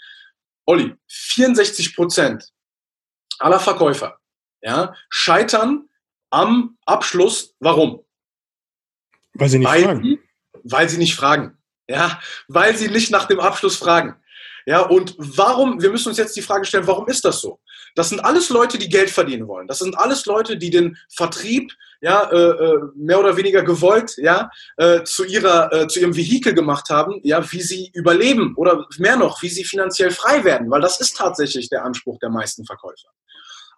Olli, 0.66 0.94
64 1.08 1.96
Prozent 1.96 2.44
aller 3.38 3.58
Verkäufer 3.58 4.18
ja, 4.60 4.94
scheitern 5.08 5.88
am 6.30 6.76
Abschluss. 6.84 7.54
Warum? 7.60 8.04
Weil 9.32 9.48
sie 9.48 9.58
nicht 9.58 9.68
weil, 9.68 9.84
fragen. 9.84 10.18
Weil 10.64 10.88
sie 10.90 10.98
nicht 10.98 11.14
fragen. 11.14 11.56
Ja, 11.88 12.20
weil 12.48 12.76
sie 12.76 12.88
nicht 12.88 13.10
nach 13.10 13.26
dem 13.26 13.40
Abschluss 13.40 13.76
fragen. 13.76 14.16
Ja, 14.66 14.80
und 14.82 15.14
warum, 15.18 15.80
wir 15.80 15.90
müssen 15.90 16.08
uns 16.08 16.18
jetzt 16.18 16.36
die 16.36 16.42
Frage 16.42 16.64
stellen, 16.64 16.86
warum 16.86 17.08
ist 17.08 17.24
das 17.24 17.40
so? 17.40 17.60
Das 17.94 18.08
sind 18.08 18.20
alles 18.20 18.50
Leute, 18.50 18.78
die 18.78 18.88
Geld 18.88 19.10
verdienen 19.10 19.48
wollen. 19.48 19.66
Das 19.66 19.78
sind 19.78 19.96
alles 19.98 20.26
Leute, 20.26 20.56
die 20.56 20.70
den 20.70 20.96
Vertrieb 21.08 21.72
ja, 22.00 22.30
äh, 22.30 22.36
äh 22.36 22.80
mehr 22.94 23.20
oder 23.20 23.36
weniger 23.36 23.62
gewollt 23.62 24.14
ja, 24.16 24.50
äh, 24.76 25.02
zu, 25.04 25.24
ihrer, 25.24 25.72
äh, 25.72 25.88
zu 25.88 26.00
ihrem 26.00 26.16
Vehikel 26.16 26.54
gemacht 26.54 26.88
haben, 26.88 27.20
ja, 27.24 27.52
wie 27.52 27.60
sie 27.60 27.90
überleben 27.94 28.54
oder 28.56 28.86
mehr 28.98 29.16
noch, 29.16 29.42
wie 29.42 29.48
sie 29.48 29.64
finanziell 29.64 30.10
frei 30.10 30.44
werden, 30.44 30.70
weil 30.70 30.80
das 30.80 31.00
ist 31.00 31.16
tatsächlich 31.16 31.68
der 31.68 31.84
Anspruch 31.84 32.18
der 32.18 32.30
meisten 32.30 32.64
Verkäufer. 32.64 33.08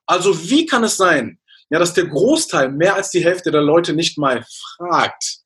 Also 0.07 0.49
wie 0.49 0.67
kann 0.67 0.85
es 0.85 0.97
sein, 0.97 1.39
ja, 1.71 1.79
dass 1.79 1.95
der 1.95 2.07
Großteil, 2.07 2.71
mehr 2.71 2.95
als 2.95 3.11
die 3.11 3.25
Hälfte 3.25 3.51
der 3.51 3.63
Leute 3.63 3.93
nicht 3.93 4.19
mal 4.19 4.45
fragt? 4.77 5.39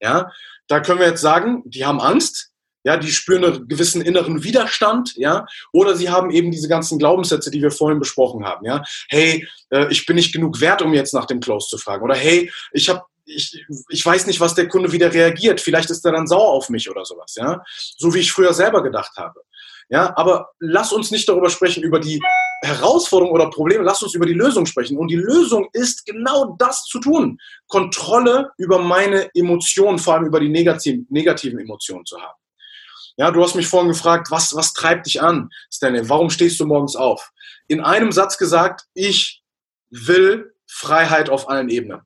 Ja, 0.00 0.30
da 0.68 0.80
können 0.80 1.00
wir 1.00 1.08
jetzt 1.08 1.20
sagen, 1.20 1.62
die 1.66 1.84
haben 1.84 2.00
Angst, 2.00 2.49
ja, 2.84 2.96
die 2.96 3.10
spüren 3.10 3.44
einen 3.44 3.68
gewissen 3.68 4.02
inneren 4.02 4.42
Widerstand, 4.42 5.14
ja, 5.16 5.46
oder 5.72 5.96
sie 5.96 6.08
haben 6.08 6.30
eben 6.30 6.50
diese 6.50 6.68
ganzen 6.68 6.98
Glaubenssätze, 6.98 7.50
die 7.50 7.62
wir 7.62 7.70
vorhin 7.70 7.98
besprochen 7.98 8.44
haben, 8.44 8.64
ja. 8.64 8.82
Hey, 9.08 9.46
äh, 9.70 9.86
ich 9.90 10.06
bin 10.06 10.16
nicht 10.16 10.32
genug 10.32 10.60
wert, 10.60 10.82
um 10.82 10.94
jetzt 10.94 11.14
nach 11.14 11.26
dem 11.26 11.40
Close 11.40 11.68
zu 11.68 11.78
fragen, 11.78 12.04
oder 12.04 12.14
hey, 12.14 12.50
ich 12.72 12.88
habe 12.88 13.02
ich, 13.32 13.64
ich 13.88 14.04
weiß 14.04 14.26
nicht, 14.26 14.40
was 14.40 14.56
der 14.56 14.66
Kunde 14.66 14.90
wieder 14.90 15.12
reagiert. 15.12 15.60
Vielleicht 15.60 15.88
ist 15.90 16.04
er 16.04 16.10
dann 16.10 16.26
sauer 16.26 16.48
auf 16.48 16.68
mich 16.68 16.90
oder 16.90 17.04
sowas, 17.04 17.36
ja. 17.36 17.62
So 17.76 18.12
wie 18.12 18.18
ich 18.18 18.32
früher 18.32 18.52
selber 18.52 18.82
gedacht 18.82 19.12
habe. 19.16 19.42
Ja, 19.88 20.12
aber 20.16 20.50
lass 20.58 20.92
uns 20.92 21.10
nicht 21.10 21.28
darüber 21.28 21.50
sprechen, 21.50 21.82
über 21.82 21.98
die 21.98 22.20
Herausforderungen 22.62 23.34
oder 23.34 23.50
Probleme, 23.50 23.82
lass 23.82 24.02
uns 24.02 24.14
über 24.14 24.26
die 24.26 24.34
Lösung 24.34 24.66
sprechen. 24.66 24.98
Und 24.98 25.08
die 25.08 25.16
Lösung 25.16 25.68
ist 25.72 26.04
genau 26.06 26.56
das 26.58 26.84
zu 26.84 27.00
tun. 27.00 27.38
Kontrolle 27.68 28.50
über 28.58 28.78
meine 28.78 29.30
Emotionen, 29.34 29.98
vor 29.98 30.14
allem 30.14 30.26
über 30.26 30.40
die 30.40 30.48
negativen, 30.48 31.06
negativen 31.10 31.58
Emotionen 31.58 32.04
zu 32.04 32.20
haben. 32.20 32.38
Ja, 33.16 33.30
du 33.30 33.42
hast 33.42 33.54
mich 33.54 33.66
vorhin 33.66 33.90
gefragt, 33.90 34.30
was, 34.30 34.54
was 34.54 34.72
treibt 34.72 35.06
dich 35.06 35.22
an, 35.22 35.50
Stanley? 35.72 36.08
Warum 36.08 36.30
stehst 36.30 36.58
du 36.60 36.66
morgens 36.66 36.96
auf? 36.96 37.30
In 37.68 37.80
einem 37.80 38.12
Satz 38.12 38.38
gesagt, 38.38 38.84
ich 38.94 39.42
will 39.90 40.54
Freiheit 40.66 41.28
auf 41.28 41.48
allen 41.48 41.68
Ebenen. 41.68 42.00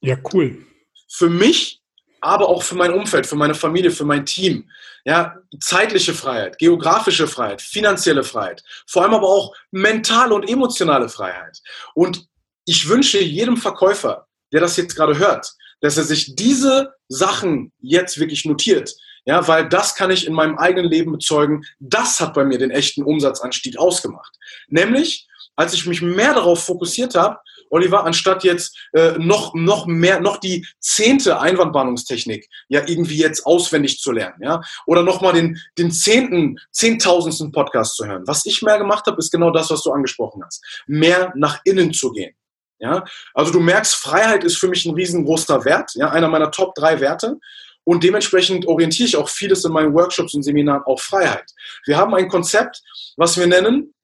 Ja, 0.00 0.16
cool. 0.32 0.66
Für 1.08 1.28
mich 1.28 1.82
aber 2.22 2.48
auch 2.48 2.62
für 2.62 2.76
mein 2.76 2.92
Umfeld, 2.92 3.26
für 3.26 3.36
meine 3.36 3.54
Familie, 3.54 3.90
für 3.90 4.04
mein 4.04 4.24
Team. 4.24 4.70
Ja, 5.04 5.36
zeitliche 5.60 6.14
Freiheit, 6.14 6.56
geografische 6.58 7.26
Freiheit, 7.26 7.60
finanzielle 7.60 8.22
Freiheit, 8.22 8.62
vor 8.86 9.02
allem 9.02 9.14
aber 9.14 9.28
auch 9.28 9.52
mentale 9.72 10.32
und 10.32 10.48
emotionale 10.48 11.08
Freiheit. 11.08 11.60
Und 11.94 12.28
ich 12.64 12.88
wünsche 12.88 13.20
jedem 13.20 13.56
Verkäufer, 13.56 14.28
der 14.52 14.60
das 14.60 14.76
jetzt 14.76 14.94
gerade 14.94 15.18
hört, 15.18 15.52
dass 15.80 15.96
er 15.96 16.04
sich 16.04 16.36
diese 16.36 16.94
Sachen 17.08 17.72
jetzt 17.80 18.20
wirklich 18.20 18.44
notiert. 18.44 18.94
Ja, 19.24 19.46
weil 19.46 19.68
das 19.68 19.94
kann 19.94 20.10
ich 20.10 20.26
in 20.26 20.34
meinem 20.34 20.58
eigenen 20.58 20.90
Leben 20.90 21.12
bezeugen. 21.12 21.64
Das 21.78 22.18
hat 22.20 22.34
bei 22.34 22.44
mir 22.44 22.58
den 22.58 22.70
echten 22.70 23.02
Umsatzanstieg 23.02 23.78
ausgemacht. 23.78 24.34
Nämlich, 24.68 25.28
als 25.54 25.74
ich 25.74 25.86
mich 25.86 26.02
mehr 26.02 26.34
darauf 26.34 26.64
fokussiert 26.64 27.14
habe, 27.14 27.38
Oliver, 27.72 28.04
anstatt 28.04 28.44
jetzt 28.44 28.76
äh, 28.92 29.12
noch, 29.18 29.54
noch 29.54 29.86
mehr, 29.86 30.20
noch 30.20 30.36
die 30.36 30.66
zehnte 30.78 31.40
Einwandbahnungstechnik 31.40 32.46
ja 32.68 32.82
irgendwie 32.86 33.16
jetzt 33.16 33.46
auswendig 33.46 33.98
zu 33.98 34.12
lernen, 34.12 34.36
ja, 34.42 34.60
oder 34.86 35.02
nochmal 35.02 35.32
den, 35.32 35.58
den 35.78 35.90
zehnten, 35.90 36.58
zehntausendsten 36.70 37.50
Podcast 37.50 37.96
zu 37.96 38.06
hören. 38.06 38.24
Was 38.26 38.44
ich 38.44 38.60
mehr 38.60 38.76
gemacht 38.76 39.06
habe, 39.06 39.16
ist 39.18 39.30
genau 39.30 39.50
das, 39.50 39.70
was 39.70 39.82
du 39.82 39.90
angesprochen 39.90 40.42
hast. 40.44 40.62
Mehr 40.86 41.32
nach 41.34 41.60
innen 41.64 41.94
zu 41.94 42.12
gehen. 42.12 42.34
Ja, 42.78 43.04
also 43.32 43.52
du 43.52 43.60
merkst, 43.60 43.94
Freiheit 43.94 44.44
ist 44.44 44.58
für 44.58 44.68
mich 44.68 44.84
ein 44.84 44.94
riesengroßer 44.94 45.64
Wert, 45.64 45.92
ja, 45.94 46.10
einer 46.10 46.28
meiner 46.28 46.50
Top 46.50 46.74
drei 46.74 47.00
Werte. 47.00 47.36
Und 47.84 48.04
dementsprechend 48.04 48.66
orientiere 48.66 49.08
ich 49.08 49.16
auch 49.16 49.28
vieles 49.28 49.64
in 49.64 49.72
meinen 49.72 49.94
Workshops 49.94 50.34
und 50.34 50.42
Seminaren 50.42 50.82
auf 50.84 51.02
Freiheit. 51.02 51.52
Wir 51.84 51.96
haben 51.96 52.14
ein 52.14 52.28
Konzept, 52.28 52.82
was 53.16 53.36
wir 53.36 53.46
nennen 53.46 53.94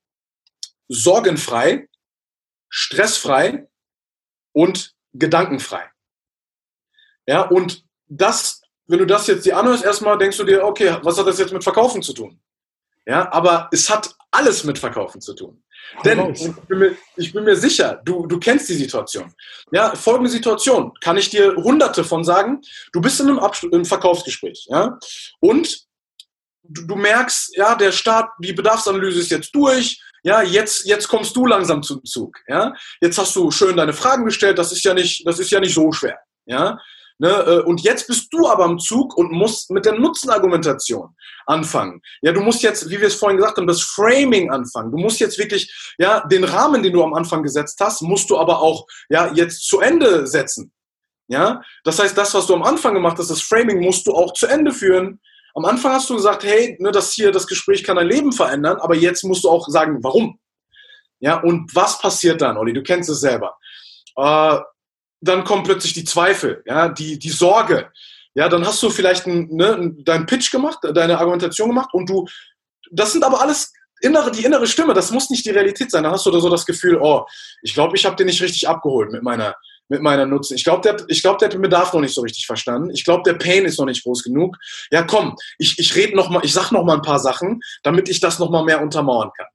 sorgenfrei, 0.88 1.88
stressfrei 2.68 3.68
und 4.52 4.94
gedankenfrei. 5.12 5.90
Ja, 7.26 7.42
und 7.42 7.84
das, 8.06 8.62
wenn 8.86 8.98
du 8.98 9.04
das 9.04 9.26
jetzt 9.26 9.44
dir 9.44 9.56
anhörst, 9.56 9.84
erstmal 9.84 10.18
denkst 10.18 10.38
du 10.38 10.44
dir, 10.44 10.64
okay, 10.64 10.96
was 11.02 11.18
hat 11.18 11.26
das 11.26 11.38
jetzt 11.38 11.52
mit 11.52 11.62
Verkaufen 11.62 12.02
zu 12.02 12.14
tun? 12.14 12.40
Ja, 13.06 13.30
aber 13.32 13.68
es 13.70 13.90
hat 13.90 14.16
alles 14.30 14.64
mit 14.64 14.78
Verkaufen 14.78 15.20
zu 15.20 15.34
tun. 15.34 15.62
Denn 16.04 16.32
ich 16.34 16.52
bin, 16.68 16.78
mir, 16.78 16.96
ich 17.16 17.32
bin 17.32 17.44
mir, 17.44 17.56
sicher, 17.56 18.00
du, 18.04 18.26
du 18.26 18.38
kennst 18.38 18.68
die 18.68 18.74
Situation. 18.74 19.32
Ja, 19.72 19.94
folgende 19.94 20.30
Situation, 20.30 20.92
kann 21.00 21.16
ich 21.16 21.30
dir 21.30 21.54
hunderte 21.56 22.04
von 22.04 22.24
sagen. 22.24 22.60
Du 22.92 23.00
bist 23.00 23.20
in 23.20 23.28
einem, 23.28 23.38
Abs 23.38 23.64
einem 23.64 23.84
Verkaufsgespräch, 23.84 24.66
ja, 24.68 24.98
und 25.40 25.86
du, 26.62 26.86
du, 26.86 26.96
merkst, 26.96 27.56
ja, 27.56 27.74
der 27.74 27.92
Start, 27.92 28.30
die 28.40 28.52
Bedarfsanalyse 28.52 29.20
ist 29.20 29.30
jetzt 29.30 29.54
durch, 29.54 30.00
ja, 30.22 30.42
jetzt, 30.42 30.84
jetzt 30.86 31.08
kommst 31.08 31.34
du 31.34 31.46
langsam 31.46 31.82
zum 31.82 32.04
Zug, 32.04 32.36
ja. 32.48 32.74
Jetzt 33.00 33.18
hast 33.18 33.34
du 33.36 33.50
schön 33.50 33.76
deine 33.76 33.94
Fragen 33.94 34.24
gestellt, 34.24 34.58
das 34.58 34.72
ist 34.72 34.84
ja 34.84 34.92
nicht, 34.92 35.26
das 35.26 35.38
ist 35.38 35.50
ja 35.50 35.60
nicht 35.60 35.74
so 35.74 35.90
schwer, 35.92 36.18
ja. 36.44 36.78
Ne? 37.18 37.28
Äh, 37.28 37.60
und 37.60 37.80
jetzt 37.82 38.06
bist 38.06 38.32
du 38.32 38.48
aber 38.48 38.64
am 38.64 38.78
Zug 38.78 39.16
und 39.16 39.32
musst 39.32 39.70
mit 39.70 39.84
der 39.84 39.98
Nutzenargumentation 39.98 41.14
anfangen. 41.46 42.00
Ja, 42.22 42.32
du 42.32 42.40
musst 42.40 42.62
jetzt, 42.62 42.88
wie 42.90 43.00
wir 43.00 43.08
es 43.08 43.16
vorhin 43.16 43.38
gesagt 43.38 43.56
haben, 43.56 43.66
das 43.66 43.82
Framing 43.82 44.50
anfangen. 44.50 44.92
Du 44.92 44.98
musst 44.98 45.18
jetzt 45.18 45.38
wirklich, 45.38 45.94
ja, 45.98 46.26
den 46.28 46.44
Rahmen, 46.44 46.82
den 46.82 46.92
du 46.92 47.02
am 47.02 47.14
Anfang 47.14 47.42
gesetzt 47.42 47.78
hast, 47.80 48.02
musst 48.02 48.30
du 48.30 48.38
aber 48.38 48.60
auch, 48.60 48.86
ja, 49.08 49.32
jetzt 49.34 49.66
zu 49.66 49.80
Ende 49.80 50.26
setzen. 50.26 50.72
Ja, 51.26 51.60
das 51.84 51.98
heißt, 51.98 52.16
das, 52.16 52.32
was 52.32 52.46
du 52.46 52.54
am 52.54 52.62
Anfang 52.62 52.94
gemacht 52.94 53.18
hast, 53.18 53.30
das 53.30 53.42
Framing 53.42 53.80
musst 53.82 54.06
du 54.06 54.14
auch 54.14 54.32
zu 54.32 54.46
Ende 54.46 54.72
führen. 54.72 55.20
Am 55.54 55.64
Anfang 55.64 55.92
hast 55.92 56.08
du 56.08 56.14
gesagt, 56.14 56.44
hey, 56.44 56.76
ne, 56.80 56.90
das 56.90 57.12
hier, 57.12 57.32
das 57.32 57.46
Gespräch 57.46 57.84
kann 57.84 57.96
dein 57.96 58.06
Leben 58.06 58.32
verändern, 58.32 58.78
aber 58.80 58.94
jetzt 58.94 59.24
musst 59.24 59.44
du 59.44 59.50
auch 59.50 59.66
sagen, 59.68 59.98
warum. 60.02 60.38
Ja, 61.20 61.40
und 61.40 61.74
was 61.74 61.98
passiert 61.98 62.40
dann, 62.40 62.56
Olli? 62.56 62.72
Du 62.72 62.82
kennst 62.82 63.10
es 63.10 63.20
selber. 63.20 63.58
Äh, 64.16 64.58
dann 65.20 65.44
kommen 65.44 65.64
plötzlich 65.64 65.92
die 65.92 66.04
Zweifel, 66.04 66.62
ja, 66.66 66.88
die, 66.88 67.18
die 67.18 67.30
Sorge. 67.30 67.90
Ja, 68.34 68.48
dann 68.48 68.66
hast 68.66 68.82
du 68.82 68.90
vielleicht 68.90 69.26
ein, 69.26 69.48
ne, 69.50 69.94
deinen 69.98 70.26
Pitch 70.26 70.52
gemacht, 70.52 70.78
deine 70.82 71.18
Argumentation 71.18 71.70
gemacht 71.70 71.90
und 71.92 72.08
du, 72.08 72.26
das 72.90 73.12
sind 73.12 73.24
aber 73.24 73.40
alles 73.40 73.72
innere, 74.00 74.30
die 74.30 74.44
innere 74.44 74.66
Stimme, 74.66 74.94
das 74.94 75.10
muss 75.10 75.30
nicht 75.30 75.44
die 75.44 75.50
Realität 75.50 75.90
sein. 75.90 76.04
Dann 76.04 76.12
hast 76.12 76.24
du 76.26 76.30
da 76.30 76.40
so 76.40 76.48
das 76.48 76.66
Gefühl, 76.66 76.98
oh, 77.00 77.26
ich 77.62 77.74
glaube, 77.74 77.96
ich 77.96 78.04
habe 78.04 78.16
den 78.16 78.26
nicht 78.26 78.40
richtig 78.40 78.68
abgeholt 78.68 79.10
mit 79.10 79.22
meiner, 79.22 79.56
mit 79.88 80.02
meiner 80.02 80.26
Nutzen. 80.26 80.54
Ich 80.54 80.64
glaube, 80.64 80.82
der, 80.82 81.04
ich 81.08 81.22
glaub, 81.22 81.38
der 81.38 81.46
hat 81.46 81.54
den 81.54 81.62
Bedarf 81.62 81.92
noch 81.92 82.00
nicht 82.00 82.14
so 82.14 82.20
richtig 82.20 82.46
verstanden. 82.46 82.90
Ich 82.90 83.04
glaube, 83.04 83.22
der 83.24 83.38
Pain 83.38 83.64
ist 83.64 83.78
noch 83.78 83.86
nicht 83.86 84.04
groß 84.04 84.22
genug. 84.22 84.56
Ja, 84.90 85.02
komm, 85.02 85.36
ich, 85.58 85.78
ich 85.78 85.96
rede 85.96 86.14
noch 86.14 86.30
mal, 86.30 86.44
ich 86.44 86.52
sag 86.52 86.70
noch 86.70 86.84
mal 86.84 86.94
ein 86.94 87.02
paar 87.02 87.18
Sachen, 87.18 87.60
damit 87.82 88.08
ich 88.08 88.20
das 88.20 88.38
noch 88.38 88.50
mal 88.50 88.64
mehr 88.64 88.80
untermauern 88.80 89.30
kann. 89.36 89.46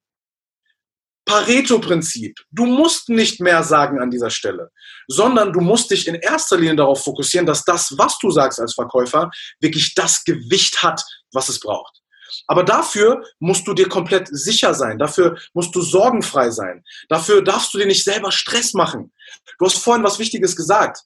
Pareto-Prinzip. 1.26 2.40
Du 2.52 2.66
musst 2.66 3.10
nicht 3.10 3.40
mehr 3.40 3.64
sagen 3.64 4.00
an 4.02 4.12
dieser 4.12 4.30
Stelle, 4.30 4.70
sondern 5.08 5.54
du 5.54 5.62
musst 5.62 5.92
dich 5.92 6.08
in 6.08 6.16
erster 6.16 6.58
Linie 6.58 6.76
darauf 6.76 7.04
fokussieren, 7.04 7.46
dass 7.46 7.64
das, 7.64 7.96
was 7.98 8.18
du 8.20 8.32
sagst 8.32 8.60
als 8.60 8.74
Verkäufer, 8.74 9.30
wirklich 9.60 9.96
das 9.96 10.24
Gewicht 10.24 10.84
hat, 10.84 11.02
was 11.32 11.50
es 11.50 11.60
braucht. 11.60 12.00
Aber 12.48 12.64
dafür 12.64 13.24
musst 13.40 13.68
du 13.68 13.74
dir 13.74 13.88
komplett 13.88 14.28
sicher 14.32 14.74
sein. 14.74 14.98
Dafür 14.98 15.38
musst 15.54 15.74
du 15.76 15.82
sorgenfrei 15.82 16.50
sein. 16.50 16.84
Dafür 17.08 17.44
darfst 17.44 17.74
du 17.74 17.78
dir 17.78 17.86
nicht 17.86 18.04
selber 18.04 18.32
Stress 18.32 18.74
machen. 18.74 19.14
Du 19.60 19.66
hast 19.66 19.78
vorhin 19.78 20.04
was 20.04 20.20
Wichtiges 20.20 20.56
gesagt. 20.56 21.04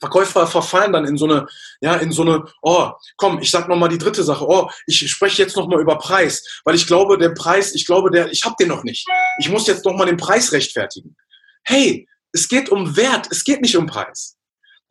Verkäufer 0.00 0.46
verfallen 0.46 0.92
dann 0.92 1.04
in 1.04 1.16
so 1.16 1.24
eine, 1.24 1.46
ja, 1.80 1.94
in 1.94 2.12
so 2.12 2.22
eine, 2.22 2.44
oh, 2.62 2.90
komm, 3.16 3.40
ich 3.40 3.50
sag 3.50 3.68
noch 3.68 3.76
mal 3.76 3.88
die 3.88 3.98
dritte 3.98 4.22
Sache. 4.22 4.46
Oh, 4.46 4.70
ich 4.86 5.10
spreche 5.10 5.42
jetzt 5.42 5.56
noch 5.56 5.66
mal 5.66 5.80
über 5.80 5.98
Preis, 5.98 6.60
weil 6.64 6.74
ich 6.74 6.86
glaube, 6.86 7.18
der 7.18 7.30
Preis, 7.30 7.74
ich 7.74 7.86
glaube, 7.86 8.10
der, 8.10 8.30
ich 8.30 8.44
habe 8.44 8.54
den 8.58 8.68
noch 8.68 8.84
nicht. 8.84 9.06
Ich 9.38 9.48
muss 9.48 9.66
jetzt 9.66 9.84
noch 9.84 9.94
mal 9.94 10.06
den 10.06 10.16
Preis 10.16 10.52
rechtfertigen. 10.52 11.16
Hey, 11.64 12.08
es 12.32 12.48
geht 12.48 12.68
um 12.68 12.96
Wert, 12.96 13.26
es 13.30 13.44
geht 13.44 13.60
nicht 13.60 13.76
um 13.76 13.86
Preis. 13.86 14.36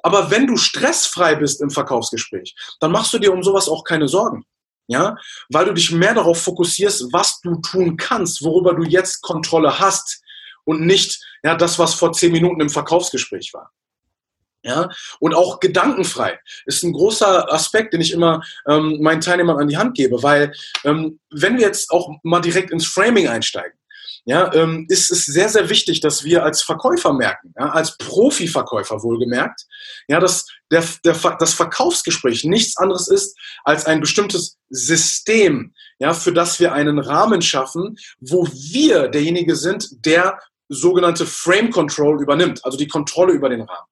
Aber 0.03 0.29
wenn 0.31 0.47
du 0.47 0.57
stressfrei 0.57 1.35
bist 1.35 1.61
im 1.61 1.69
Verkaufsgespräch, 1.69 2.55
dann 2.79 2.91
machst 2.91 3.13
du 3.13 3.19
dir 3.19 3.33
um 3.33 3.43
sowas 3.43 3.67
auch 3.67 3.83
keine 3.83 4.07
Sorgen. 4.07 4.45
Ja, 4.89 5.17
weil 5.49 5.65
du 5.65 5.73
dich 5.73 5.91
mehr 5.91 6.13
darauf 6.13 6.41
fokussierst, 6.41 7.11
was 7.11 7.41
du 7.41 7.57
tun 7.57 7.97
kannst, 7.97 8.41
worüber 8.41 8.73
du 8.73 8.83
jetzt 8.83 9.21
Kontrolle 9.21 9.79
hast 9.79 10.21
und 10.63 10.81
nicht, 10.81 11.21
ja, 11.43 11.55
das, 11.55 11.77
was 11.77 11.93
vor 11.93 12.13
zehn 12.13 12.31
Minuten 12.31 12.61
im 12.61 12.69
Verkaufsgespräch 12.69 13.53
war. 13.53 13.73
Ja, 14.63 14.89
und 15.19 15.33
auch 15.33 15.59
gedankenfrei 15.59 16.39
ist 16.65 16.83
ein 16.83 16.91
großer 16.91 17.53
Aspekt, 17.53 17.93
den 17.93 18.01
ich 18.01 18.11
immer 18.11 18.41
ähm, 18.67 18.97
meinen 19.01 19.21
Teilnehmern 19.21 19.59
an 19.59 19.67
die 19.67 19.77
Hand 19.77 19.95
gebe, 19.95 20.21
weil 20.23 20.51
ähm, 20.83 21.19
wenn 21.31 21.57
wir 21.57 21.67
jetzt 21.67 21.91
auch 21.91 22.09
mal 22.23 22.41
direkt 22.41 22.71
ins 22.71 22.85
Framing 22.85 23.27
einsteigen, 23.27 23.77
ja, 24.27 24.53
ähm, 24.53 24.85
ist 24.89 25.09
es 25.09 25.25
sehr, 25.25 25.47
sehr 25.47 25.69
wichtig, 25.69 26.01
dass 26.01 26.25
wir 26.25 26.43
als 26.43 26.61
Verkäufer 26.61 27.13
merken, 27.13 27.53
ja, 27.57 27.69
als 27.69 27.97
Profiverkäufer 27.97 29.01
wohlgemerkt, 29.01 29.61
ja, 30.09 30.19
dass 30.19 30.45
der, 30.69 30.83
der, 31.05 31.13
das 31.39 31.53
Verkaufsgespräch 31.53 32.43
nichts 32.43 32.75
anderes 32.75 33.07
ist 33.07 33.37
als 33.63 33.85
ein 33.85 34.01
bestimmtes 34.01 34.57
System, 34.69 35.73
ja, 35.99 36.13
für 36.13 36.33
das 36.33 36.59
wir 36.59 36.73
einen 36.73 36.99
Rahmen 36.99 37.41
schaffen, 37.41 37.97
wo 38.19 38.45
wir 38.47 39.07
derjenige 39.07 39.55
sind, 39.55 40.05
der 40.05 40.41
sogenannte 40.67 41.25
Frame 41.25 41.69
Control 41.71 42.21
übernimmt, 42.21 42.65
also 42.65 42.77
die 42.77 42.89
Kontrolle 42.89 43.31
über 43.31 43.47
den 43.47 43.61
Rahmen. 43.61 43.87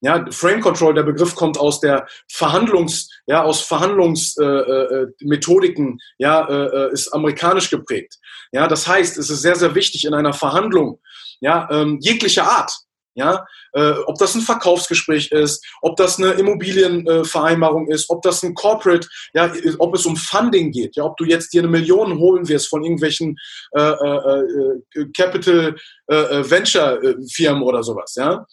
Ja, 0.00 0.24
Frame 0.30 0.60
Control, 0.60 0.94
der 0.94 1.02
Begriff 1.02 1.34
kommt 1.34 1.58
aus 1.58 1.80
der 1.80 2.06
Verhandlungs, 2.30 3.10
ja, 3.26 3.42
aus 3.42 3.62
Verhandlungsmethodiken, 3.62 5.88
äh, 5.88 5.92
äh, 5.92 5.96
ja, 6.18 6.48
äh, 6.48 6.66
äh, 6.66 6.92
ist 6.92 7.08
amerikanisch 7.08 7.68
geprägt. 7.70 8.18
Ja, 8.52 8.68
das 8.68 8.86
heißt, 8.86 9.18
es 9.18 9.30
ist 9.30 9.42
sehr, 9.42 9.56
sehr 9.56 9.74
wichtig 9.74 10.04
in 10.04 10.14
einer 10.14 10.32
Verhandlung, 10.32 11.00
ja, 11.40 11.68
ähm, 11.70 11.98
jeglicher 12.00 12.44
Art, 12.44 12.72
ja, 13.14 13.44
äh, 13.72 13.94
ob 14.06 14.18
das 14.18 14.34
ein 14.34 14.42
Verkaufsgespräch 14.42 15.32
ist, 15.32 15.64
ob 15.82 15.96
das 15.96 16.18
eine 16.18 16.32
Immobilienvereinbarung 16.32 17.88
äh, 17.88 17.94
ist, 17.94 18.10
ob 18.10 18.22
das 18.22 18.42
ein 18.42 18.54
Corporate, 18.54 19.08
ja, 19.34 19.52
ob 19.78 19.94
es 19.94 20.06
um 20.06 20.16
Funding 20.16 20.70
geht, 20.70 20.96
ja, 20.96 21.04
ob 21.04 21.16
du 21.16 21.24
jetzt 21.24 21.52
dir 21.52 21.62
eine 21.62 21.68
Million 21.68 22.18
holen 22.18 22.48
wirst 22.48 22.68
von 22.68 22.84
irgendwelchen 22.84 23.36
äh, 23.72 23.80
äh, 23.80 25.00
äh 25.00 25.06
Capital 25.16 25.74
Venture 26.06 27.00
Firmen 27.30 27.62
oder 27.62 27.82
sowas, 27.82 28.14
ja, 28.16 28.46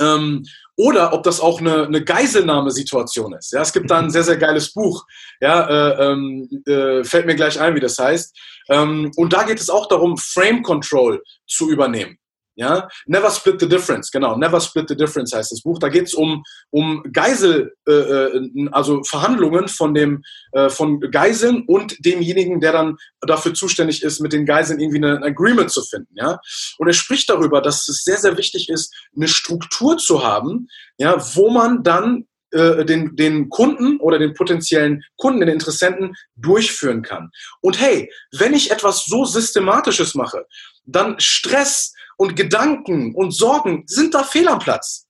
ähm, 0.00 0.44
oder 0.76 1.14
ob 1.14 1.22
das 1.22 1.40
auch 1.40 1.60
eine, 1.60 1.84
eine 1.84 2.04
Geiselnahmesituation 2.04 3.32
ist. 3.34 3.52
Ja, 3.52 3.62
es 3.62 3.72
gibt 3.72 3.90
da 3.90 3.98
ein 3.98 4.10
sehr, 4.10 4.24
sehr 4.24 4.36
geiles 4.36 4.72
Buch. 4.72 5.04
Ja, 5.40 5.66
äh, 5.68 6.12
ähm, 6.12 6.62
äh, 6.66 7.02
fällt 7.02 7.26
mir 7.26 7.34
gleich 7.34 7.58
ein, 7.58 7.74
wie 7.74 7.80
das 7.80 7.98
heißt. 7.98 8.36
Ähm, 8.68 9.10
und 9.16 9.32
da 9.32 9.44
geht 9.44 9.58
es 9.58 9.70
auch 9.70 9.88
darum, 9.88 10.18
Frame 10.18 10.62
Control 10.62 11.22
zu 11.46 11.70
übernehmen. 11.70 12.18
Ja, 12.58 12.88
Never 13.04 13.30
Split 13.30 13.60
the 13.60 13.68
Difference, 13.68 14.10
genau. 14.10 14.36
Never 14.36 14.60
Split 14.60 14.88
the 14.88 14.96
Difference 14.96 15.34
heißt 15.34 15.52
das 15.52 15.60
Buch. 15.60 15.78
Da 15.78 15.90
geht 15.90 16.06
es 16.06 16.14
um, 16.14 16.42
um 16.70 17.02
Geisel, 17.12 17.74
äh, 17.86 17.92
äh, 17.92 18.68
also 18.72 19.02
Verhandlungen 19.04 19.68
von 19.68 19.92
dem, 19.92 20.22
äh, 20.52 20.70
von 20.70 21.00
Geiseln 21.00 21.64
und 21.66 22.04
demjenigen, 22.04 22.60
der 22.60 22.72
dann 22.72 22.96
dafür 23.20 23.52
zuständig 23.52 24.02
ist, 24.02 24.20
mit 24.20 24.32
den 24.32 24.46
Geiseln 24.46 24.80
irgendwie 24.80 25.04
ein 25.04 25.22
Agreement 25.22 25.70
zu 25.70 25.82
finden. 25.82 26.14
Ja, 26.14 26.40
und 26.78 26.88
er 26.88 26.94
spricht 26.94 27.28
darüber, 27.28 27.60
dass 27.60 27.88
es 27.88 28.04
sehr, 28.04 28.16
sehr 28.16 28.38
wichtig 28.38 28.70
ist, 28.70 28.94
eine 29.14 29.28
Struktur 29.28 29.98
zu 29.98 30.24
haben, 30.24 30.68
ja, 30.96 31.14
wo 31.34 31.50
man 31.50 31.82
dann 31.82 32.26
äh, 32.52 32.86
den, 32.86 33.16
den 33.16 33.50
Kunden 33.50 33.98
oder 33.98 34.18
den 34.18 34.32
potenziellen 34.32 35.02
Kunden, 35.16 35.40
den 35.40 35.50
Interessenten 35.50 36.14
durchführen 36.36 37.02
kann. 37.02 37.30
Und 37.60 37.78
hey, 37.78 38.10
wenn 38.32 38.54
ich 38.54 38.70
etwas 38.70 39.04
so 39.04 39.26
Systematisches 39.26 40.14
mache, 40.14 40.46
dann 40.86 41.18
Stress, 41.18 41.92
und 42.16 42.36
Gedanken 42.36 43.14
und 43.14 43.32
Sorgen 43.32 43.84
sind 43.86 44.14
da 44.14 44.24
fehl 44.24 44.48
am 44.48 44.58
Platz. 44.58 45.06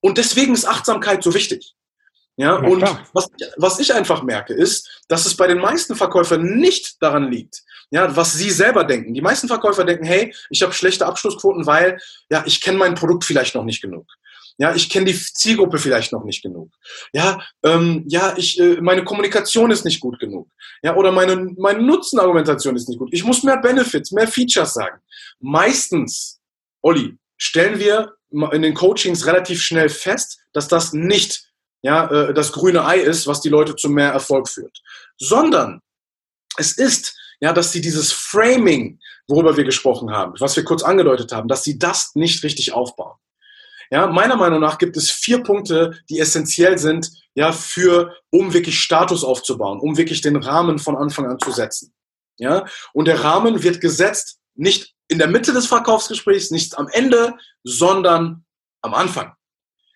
Und 0.00 0.18
deswegen 0.18 0.54
ist 0.54 0.66
Achtsamkeit 0.66 1.22
so 1.22 1.34
wichtig. 1.34 1.74
Ja, 2.36 2.60
ja 2.62 2.68
und 2.68 2.82
was, 3.12 3.28
was 3.56 3.78
ich 3.78 3.92
einfach 3.94 4.22
merke, 4.22 4.52
ist, 4.52 5.02
dass 5.08 5.26
es 5.26 5.36
bei 5.36 5.46
den 5.46 5.58
meisten 5.58 5.96
Verkäufern 5.96 6.58
nicht 6.58 7.00
daran 7.00 7.30
liegt, 7.30 7.62
ja, 7.90 8.14
was 8.14 8.34
sie 8.34 8.50
selber 8.50 8.84
denken. 8.84 9.14
Die 9.14 9.22
meisten 9.22 9.48
Verkäufer 9.48 9.84
denken, 9.84 10.04
hey, 10.04 10.34
ich 10.50 10.62
habe 10.62 10.72
schlechte 10.72 11.06
Abschlussquoten, 11.06 11.66
weil 11.66 11.98
ja, 12.30 12.42
ich 12.46 12.60
kenne 12.60 12.78
mein 12.78 12.94
Produkt 12.94 13.24
vielleicht 13.24 13.54
noch 13.54 13.64
nicht 13.64 13.80
genug. 13.80 14.06
Ja, 14.58 14.74
ich 14.74 14.88
kenne 14.88 15.06
die 15.06 15.18
Zielgruppe 15.18 15.78
vielleicht 15.78 16.12
noch 16.12 16.24
nicht 16.24 16.42
genug. 16.42 16.70
Ja, 17.12 17.42
ähm, 17.62 18.04
ja, 18.08 18.34
ich, 18.36 18.58
äh, 18.58 18.80
meine 18.80 19.04
Kommunikation 19.04 19.70
ist 19.70 19.84
nicht 19.84 20.00
gut 20.00 20.18
genug. 20.18 20.48
Ja, 20.82 20.96
oder 20.96 21.12
meine, 21.12 21.36
meine 21.58 21.82
Nutzenargumentation 21.82 22.74
ist 22.74 22.88
nicht 22.88 22.98
gut. 22.98 23.10
Ich 23.12 23.24
muss 23.24 23.42
mehr 23.42 23.58
Benefits, 23.58 24.12
mehr 24.12 24.26
Features 24.26 24.72
sagen. 24.72 25.00
Meistens, 25.40 26.40
Olli, 26.80 27.18
stellen 27.36 27.78
wir 27.78 28.14
in 28.30 28.62
den 28.62 28.74
Coachings 28.74 29.26
relativ 29.26 29.60
schnell 29.60 29.90
fest, 29.90 30.38
dass 30.52 30.68
das 30.68 30.92
nicht 30.92 31.46
ja, 31.82 32.10
äh, 32.10 32.34
das 32.34 32.52
grüne 32.52 32.84
Ei 32.84 32.98
ist, 32.98 33.26
was 33.26 33.40
die 33.40 33.48
Leute 33.48 33.76
zu 33.76 33.88
mehr 33.88 34.10
Erfolg 34.10 34.48
führt, 34.48 34.82
sondern 35.18 35.82
es 36.56 36.72
ist, 36.72 37.16
ja, 37.40 37.52
dass 37.52 37.72
sie 37.72 37.80
dieses 37.80 38.12
Framing, 38.12 38.98
worüber 39.28 39.56
wir 39.56 39.64
gesprochen 39.64 40.10
haben, 40.10 40.32
was 40.40 40.56
wir 40.56 40.64
kurz 40.64 40.82
angedeutet 40.82 41.32
haben, 41.32 41.48
dass 41.48 41.62
sie 41.62 41.78
das 41.78 42.12
nicht 42.14 42.42
richtig 42.42 42.72
aufbauen. 42.72 43.16
Ja, 43.90 44.06
meiner 44.06 44.36
Meinung 44.36 44.60
nach 44.60 44.78
gibt 44.78 44.96
es 44.96 45.10
vier 45.10 45.42
Punkte, 45.42 45.98
die 46.10 46.18
essentiell 46.18 46.78
sind 46.78 47.10
ja, 47.34 47.52
für, 47.52 48.16
um 48.30 48.52
wirklich 48.52 48.78
Status 48.78 49.22
aufzubauen, 49.22 49.78
um 49.78 49.96
wirklich 49.96 50.20
den 50.20 50.36
Rahmen 50.36 50.78
von 50.78 50.96
Anfang 50.96 51.26
an 51.26 51.38
zu 51.38 51.52
setzen. 51.52 51.92
Ja, 52.38 52.66
und 52.92 53.06
der 53.06 53.22
Rahmen 53.22 53.62
wird 53.62 53.80
gesetzt 53.80 54.38
nicht 54.54 54.94
in 55.08 55.18
der 55.18 55.28
Mitte 55.28 55.52
des 55.52 55.66
Verkaufsgesprächs, 55.66 56.50
nicht 56.50 56.76
am 56.76 56.88
Ende, 56.88 57.34
sondern 57.62 58.44
am 58.82 58.94
Anfang. 58.94 59.32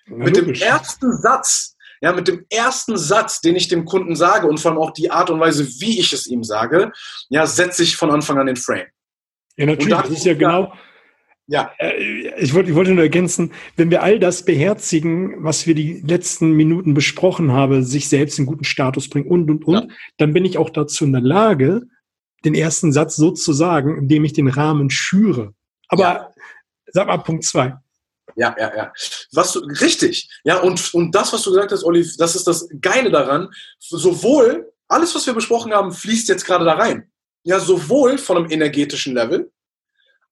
Ja, 0.06 0.16
mit 0.16 0.36
dem 0.36 0.52
ersten 0.52 1.16
Satz, 1.16 1.76
ja, 2.00 2.12
mit 2.12 2.28
dem 2.28 2.46
ersten 2.48 2.96
Satz, 2.96 3.40
den 3.40 3.56
ich 3.56 3.68
dem 3.68 3.84
Kunden 3.84 4.16
sage 4.16 4.46
und 4.46 4.58
vor 4.58 4.70
allem 4.70 4.80
auch 4.80 4.92
die 4.92 5.10
Art 5.10 5.30
und 5.30 5.40
Weise, 5.40 5.66
wie 5.80 6.00
ich 6.00 6.12
es 6.12 6.26
ihm 6.26 6.44
sage, 6.44 6.92
ja, 7.28 7.46
setze 7.46 7.82
ich 7.82 7.96
von 7.96 8.10
Anfang 8.10 8.38
an 8.38 8.46
den 8.46 8.56
Frame. 8.56 8.86
Ja, 9.56 9.66
natürlich. 9.66 9.96
Das 9.96 10.10
ist 10.10 10.24
ja 10.24 10.34
genau. 10.34 10.72
Ja. 11.50 11.72
Äh, 11.78 11.96
ich 12.38 12.54
wollte, 12.54 12.70
ich 12.70 12.76
wollte 12.76 12.92
nur 12.92 13.02
ergänzen, 13.02 13.52
wenn 13.74 13.90
wir 13.90 14.04
all 14.04 14.20
das 14.20 14.44
beherzigen, 14.44 15.42
was 15.42 15.66
wir 15.66 15.74
die 15.74 16.00
letzten 16.00 16.52
Minuten 16.52 16.94
besprochen 16.94 17.50
haben, 17.50 17.82
sich 17.82 18.08
selbst 18.08 18.38
in 18.38 18.46
guten 18.46 18.62
Status 18.62 19.10
bringen 19.10 19.26
und, 19.26 19.50
und, 19.50 19.64
und, 19.64 19.74
ja. 19.74 19.94
dann 20.16 20.32
bin 20.32 20.44
ich 20.44 20.58
auch 20.58 20.70
dazu 20.70 21.04
in 21.04 21.12
der 21.12 21.22
Lage, 21.22 21.82
den 22.44 22.54
ersten 22.54 22.92
Satz 22.92 23.16
so 23.16 23.32
zu 23.32 23.52
sagen, 23.52 23.98
indem 23.98 24.24
ich 24.24 24.32
den 24.32 24.46
Rahmen 24.46 24.90
schüre. 24.90 25.52
Aber 25.88 26.02
ja. 26.02 26.30
sag 26.86 27.08
mal 27.08 27.18
Punkt 27.18 27.44
zwei. 27.44 27.74
Ja, 28.36 28.54
ja, 28.56 28.72
ja. 28.76 28.92
Was 29.32 29.52
du, 29.52 29.58
richtig. 29.58 30.30
Ja, 30.44 30.60
und, 30.60 30.94
und 30.94 31.12
das, 31.16 31.32
was 31.32 31.42
du 31.42 31.50
gesagt 31.50 31.72
hast, 31.72 31.82
Olli, 31.82 32.06
das 32.16 32.36
ist 32.36 32.46
das 32.46 32.68
Geile 32.80 33.10
daran. 33.10 33.48
Sowohl 33.80 34.72
alles, 34.86 35.12
was 35.16 35.26
wir 35.26 35.34
besprochen 35.34 35.72
haben, 35.72 35.90
fließt 35.90 36.28
jetzt 36.28 36.46
gerade 36.46 36.64
da 36.64 36.74
rein. 36.74 37.10
Ja, 37.42 37.58
sowohl 37.58 38.18
von 38.18 38.36
einem 38.36 38.50
energetischen 38.50 39.14
Level, 39.14 39.50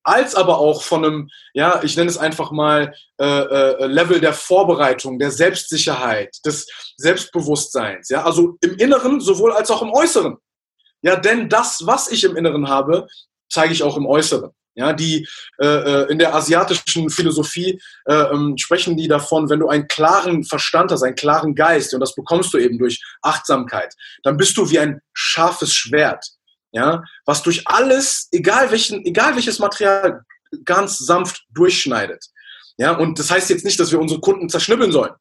als 0.08 0.34
aber 0.34 0.58
auch 0.58 0.82
von 0.82 1.04
einem, 1.04 1.30
ja, 1.54 1.82
ich 1.82 1.96
nenne 1.96 2.10
es 2.10 2.18
einfach 2.18 2.50
mal 2.50 2.94
äh, 3.20 3.24
äh, 3.24 3.86
Level 3.86 4.20
der 4.20 4.32
Vorbereitung, 4.32 5.18
der 5.18 5.30
Selbstsicherheit, 5.30 6.36
des 6.44 6.66
Selbstbewusstseins. 6.96 8.08
Ja, 8.08 8.24
also 8.24 8.56
im 8.60 8.76
Inneren 8.76 9.20
sowohl 9.20 9.52
als 9.52 9.70
auch 9.70 9.82
im 9.82 9.92
Äußeren. 9.92 10.36
Ja, 11.02 11.16
denn 11.16 11.48
das, 11.48 11.82
was 11.84 12.10
ich 12.10 12.24
im 12.24 12.36
Inneren 12.36 12.68
habe, 12.68 13.06
zeige 13.50 13.72
ich 13.72 13.82
auch 13.82 13.96
im 13.96 14.06
Äußeren. 14.06 14.50
Ja, 14.74 14.92
die 14.92 15.26
äh, 15.60 15.66
äh, 15.66 16.10
in 16.10 16.20
der 16.20 16.34
asiatischen 16.36 17.10
Philosophie 17.10 17.80
äh, 18.04 18.14
ähm, 18.14 18.56
sprechen 18.56 18.96
die 18.96 19.08
davon, 19.08 19.50
wenn 19.50 19.58
du 19.58 19.68
einen 19.68 19.88
klaren 19.88 20.44
Verstand 20.44 20.92
hast, 20.92 21.02
einen 21.02 21.16
klaren 21.16 21.56
Geist, 21.56 21.92
und 21.94 22.00
das 22.00 22.14
bekommst 22.14 22.54
du 22.54 22.58
eben 22.58 22.78
durch 22.78 23.02
Achtsamkeit, 23.22 23.92
dann 24.22 24.36
bist 24.36 24.56
du 24.56 24.70
wie 24.70 24.78
ein 24.78 25.00
scharfes 25.12 25.74
Schwert, 25.74 26.24
ja, 26.72 27.02
was 27.24 27.42
durch 27.42 27.66
alles, 27.66 28.28
egal 28.32 28.70
welchen, 28.70 29.04
egal 29.04 29.34
welches 29.34 29.58
Material, 29.58 30.22
ganz 30.64 30.98
sanft 30.98 31.44
durchschneidet. 31.50 32.24
Ja, 32.76 32.92
und 32.92 33.18
das 33.18 33.30
heißt 33.30 33.50
jetzt 33.50 33.64
nicht, 33.64 33.78
dass 33.80 33.90
wir 33.90 34.00
unsere 34.00 34.20
Kunden 34.20 34.48
zerschnippeln 34.48 34.92
sollen. 34.92 35.12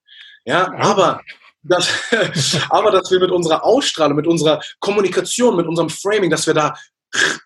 Ja, 0.46 0.72
aber 0.78 1.22
dass, 1.64 1.90
aber 2.70 2.92
dass 2.92 3.12
wir 3.12 3.20
mit 3.20 3.32
unserer 3.32 3.64
Ausstrahlung, 3.64 4.16
mit 4.16 4.28
unserer 4.28 4.62
Kommunikation, 4.80 5.56
mit 5.56 5.68
unserem 5.68 5.90
Framing, 5.90 6.30
dass 6.30 6.48
wir 6.48 6.54
da 6.54 6.74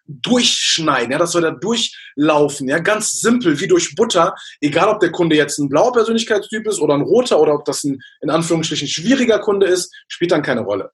durchschneiden, 0.08 1.12
ja, 1.12 1.18
dass 1.18 1.34
wir 1.34 1.42
da 1.42 1.52
durchlaufen, 1.52 2.68
ja, 2.68 2.80
ganz 2.80 3.12
simpel, 3.12 3.60
wie 3.60 3.68
durch 3.68 3.96
Butter, 3.96 4.36
egal 4.60 4.90
ob 4.90 5.00
der 5.00 5.12
Kunde 5.12 5.36
jetzt 5.36 5.60
ein 5.60 5.70
blauer 5.70 5.94
Persönlichkeitstyp 5.94 6.68
ist 6.68 6.80
oder 6.80 6.96
ein 6.96 7.02
roter 7.02 7.40
oder 7.40 7.54
ob 7.54 7.66
das 7.66 7.84
ein 7.84 8.02
in 8.22 8.30
Anführungsstrichen 8.30 8.88
schwieriger 8.88 9.40
Kunde 9.40 9.68
ist, 9.68 9.94
spielt 10.08 10.32
dann 10.32 10.42
keine 10.42 10.62
Rolle. 10.62 10.92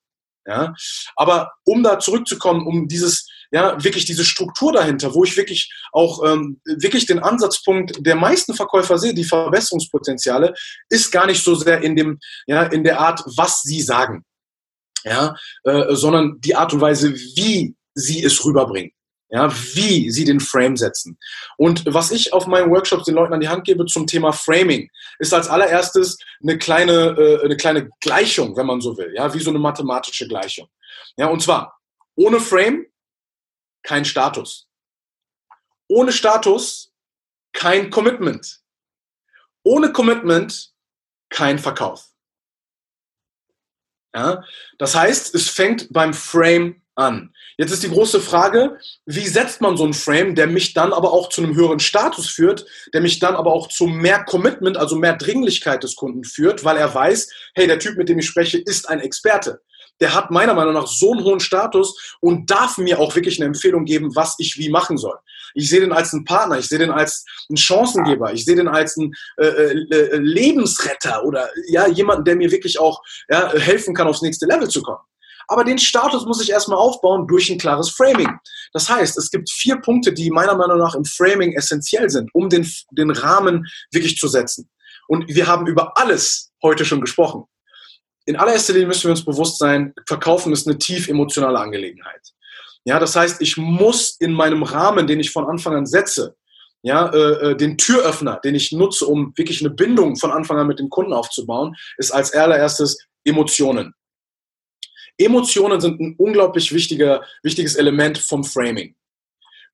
Ja, 0.48 0.74
aber 1.18 1.51
um 1.66 1.84
da 1.84 2.00
zurückzukommen, 2.00 2.66
um 2.66 2.88
dieses, 2.88 3.27
ja, 3.51 3.84
wirklich 3.84 4.06
diese 4.06 4.24
Struktur 4.24 4.72
dahinter, 4.72 5.13
wo 5.13 5.25
ich 5.25 5.36
wirklich 5.36 5.70
auch 5.92 6.24
ähm, 6.25 6.62
wirklich 6.63 7.06
den 7.06 7.20
Ansatzpunkt 7.20 7.98
der 8.00 8.16
meisten 8.16 8.54
Verkäufer 8.54 8.98
sehe, 8.98 9.13
die 9.13 9.25
Verbesserungspotenziale, 9.25 10.54
ist 10.89 11.12
gar 11.12 11.25
nicht 11.25 11.44
so 11.44 11.54
sehr 11.54 11.82
in 11.82 11.98
dem, 11.98 12.20
ja, 12.46 12.63
in 12.63 12.86
der 12.86 13.01
Art, 13.01 13.22
was 13.36 13.62
sie 13.63 13.82
sagen, 13.82 14.24
ja, 15.04 15.36
äh, 15.66 15.94
sondern 15.94 16.39
die 16.39 16.56
Art 16.56 16.74
und 16.74 16.80
Weise, 16.80 17.13
wie 17.13 17.75
sie 17.94 18.24
es 18.24 18.44
rüberbringen. 18.46 18.92
Ja, 19.30 19.54
wie 19.74 20.10
sie 20.10 20.24
den 20.24 20.40
Frame 20.40 20.78
setzen. 20.78 21.18
Und 21.58 21.84
was 21.86 22.12
ich 22.12 22.32
auf 22.32 22.48
meinen 22.48 22.72
Workshops 22.72 23.04
den 23.04 23.16
Leuten 23.16 23.34
an 23.34 23.42
die 23.42 23.50
Hand 23.50 23.66
gebe 23.66 23.86
zum 23.86 24.08
Thema 24.08 24.32
Framing, 24.32 24.90
ist 25.20 25.34
als 25.34 25.50
allererstes 25.50 26.18
eine 26.42 26.58
kleine, 26.58 27.16
äh, 27.18 27.44
eine 27.44 27.58
kleine 27.58 27.90
Gleichung, 28.00 28.56
wenn 28.56 28.66
man 28.66 28.80
so 28.80 28.98
will, 28.98 29.13
ja, 29.13 29.34
wie 29.34 29.40
so 29.40 29.50
eine 29.50 29.60
mathematische 29.60 30.30
Gleichung. 30.30 30.70
Ja, 31.18 31.28
und 31.28 31.42
zwar 31.42 31.78
ohne 32.16 32.40
Frame 32.40 32.86
kein 33.84 34.06
Status. 34.06 34.68
Ohne 35.90 36.12
Status 36.12 36.94
kein 37.54 37.90
Commitment. 37.90 38.62
Ohne 39.63 39.92
Commitment 39.92 40.72
kein 41.30 41.60
Verkauf. 41.60 42.10
Ja, 44.16 44.44
das 44.78 44.96
heißt, 44.96 45.36
es 45.36 45.50
fängt 45.50 45.92
beim 45.92 46.13
Frame 46.13 46.82
an. 46.98 47.34
Jetzt 47.58 47.72
ist 47.72 47.84
die 47.84 47.90
große 47.90 48.20
Frage, 48.20 48.78
wie 49.06 49.28
setzt 49.28 49.62
man 49.62 49.78
so 49.78 49.84
einen 49.84 49.94
Frame, 49.94 50.36
der 50.36 50.48
mich 50.48 50.74
dann 50.74 50.94
aber 50.94 51.14
auch 51.14 51.30
zu 51.30 51.42
einem 51.44 51.56
höheren 51.56 51.80
Status 51.80 52.30
führt, 52.30 52.66
der 52.94 53.02
mich 53.02 53.20
dann 53.20 53.36
aber 53.36 53.54
auch 53.54 53.70
zu 53.70 53.86
mehr 53.86 54.24
Commitment, 54.24 54.78
also 54.78 54.96
mehr 54.96 55.16
Dringlichkeit 55.16 55.84
des 55.84 55.96
Kunden 55.96 56.24
führt, 56.24 56.64
weil 56.64 56.78
er 56.78 56.94
weiß, 56.94 57.30
hey, 57.56 57.68
der 57.68 57.80
Typ, 57.80 57.98
mit 57.98 58.10
dem 58.10 58.20
ich 58.20 58.28
spreche, 58.28 58.58
ist 58.58 58.90
ein 58.90 59.00
Experte. 59.00 59.62
Der 60.00 60.14
hat 60.14 60.30
meiner 60.30 60.54
Meinung 60.54 60.74
nach 60.74 60.88
so 60.88 61.12
einen 61.12 61.24
hohen 61.24 61.40
Status 61.40 62.18
und 62.20 62.50
darf 62.52 62.78
mir 62.78 63.00
auch 63.00 63.16
wirklich 63.16 63.40
eine 63.40 63.48
Empfehlung 63.48 63.86
geben, 63.86 64.16
was 64.16 64.36
ich 64.38 64.58
wie 64.58 64.70
machen 64.70 64.98
soll. 64.98 65.16
Ich 65.54 65.70
sehe 65.70 65.80
den 65.80 65.92
als 65.92 66.14
einen 66.14 66.26
Partner, 66.26 66.60
ich 66.60 66.68
sehe 66.68 66.78
den 66.78 66.92
als 66.92 67.26
einen 67.50 67.58
Chancengeber, 67.58 68.34
ich 68.34 68.46
sehe 68.46 68.56
den 68.56 68.68
als 68.68 68.98
einen 68.98 69.14
äh, 69.38 69.46
äh, 69.46 69.88
äh 69.90 70.18
Lebensretter 70.18 71.24
oder 71.24 71.50
ja, 71.70 71.88
jemanden, 71.88 72.26
der 72.26 72.36
mir 72.36 72.52
wirklich 72.52 72.80
auch 72.80 73.02
ja, 73.28 73.52
helfen 73.54 73.96
kann, 73.96 74.08
aufs 74.08 74.22
nächste 74.22 74.46
Level 74.46 74.68
zu 74.68 74.84
kommen. 74.84 75.00
Aber 75.48 75.64
den 75.64 75.78
Status 75.78 76.26
muss 76.26 76.42
ich 76.42 76.50
erstmal 76.50 76.78
aufbauen 76.78 77.26
durch 77.28 77.50
ein 77.50 77.58
klares 77.58 77.90
Framing. 77.90 78.30
Das 78.74 78.90
heißt, 78.90 79.18
es 79.18 79.32
gibt 79.32 79.50
vier 79.50 79.78
Punkte, 79.78 80.14
die 80.14 80.30
meiner 80.30 80.56
Meinung 80.56 80.78
nach 80.78 80.94
im 80.94 81.06
Framing 81.06 81.54
essentiell 81.54 82.10
sind, 82.10 82.30
um 82.34 82.50
den, 82.50 82.70
den 82.92 83.12
Rahmen 83.12 83.66
wirklich 83.92 84.18
zu 84.18 84.28
setzen. 84.28 84.70
Und 85.08 85.28
wir 85.34 85.48
haben 85.48 85.68
über 85.68 85.98
alles 85.98 86.52
heute 86.62 86.84
schon 86.84 87.02
gesprochen. 87.02 87.46
In 88.26 88.36
allererster 88.36 88.74
Linie 88.74 88.90
müssen 88.90 89.04
wir 89.04 89.12
uns 89.12 89.24
bewusst 89.24 89.58
sein, 89.58 89.94
Verkaufen 90.06 90.52
ist 90.52 90.68
eine 90.68 90.78
tief 90.78 91.08
emotionale 91.08 91.60
Angelegenheit. 91.60 92.22
Ja, 92.84 93.00
das 93.00 93.16
heißt, 93.16 93.42
ich 93.42 93.56
muss 93.56 94.18
in 94.20 94.34
meinem 94.34 94.64
Rahmen, 94.64 95.08
den 95.08 95.20
ich 95.20 95.32
von 95.32 95.46
Anfang 95.46 95.76
an 95.76 95.86
setze, 95.86 96.36
ja, 96.84 97.08
äh, 97.08 97.52
äh 97.52 97.56
den 97.56 97.78
Türöffner, 97.78 98.40
den 98.44 98.56
ich 98.56 98.72
nutze, 98.72 99.06
um 99.06 99.34
wirklich 99.36 99.62
eine 99.62 99.70
Bindung 99.70 100.18
von 100.18 100.32
Anfang 100.32 100.58
an 100.58 100.68
mit 100.68 100.80
dem 100.80 100.90
Kunden 100.90 101.14
aufzubauen, 101.14 101.76
ist 101.98 102.12
als 102.12 102.34
allererstes 102.34 102.98
Emotionen. 103.24 103.94
Emotionen 105.17 105.82
sind 105.82 105.99
ein 105.99 106.15
unglaublich 106.17 106.71
wichtiger, 106.73 107.25
wichtiges 107.43 107.75
Element 107.75 108.17
vom 108.17 108.43
Framing. 108.43 108.95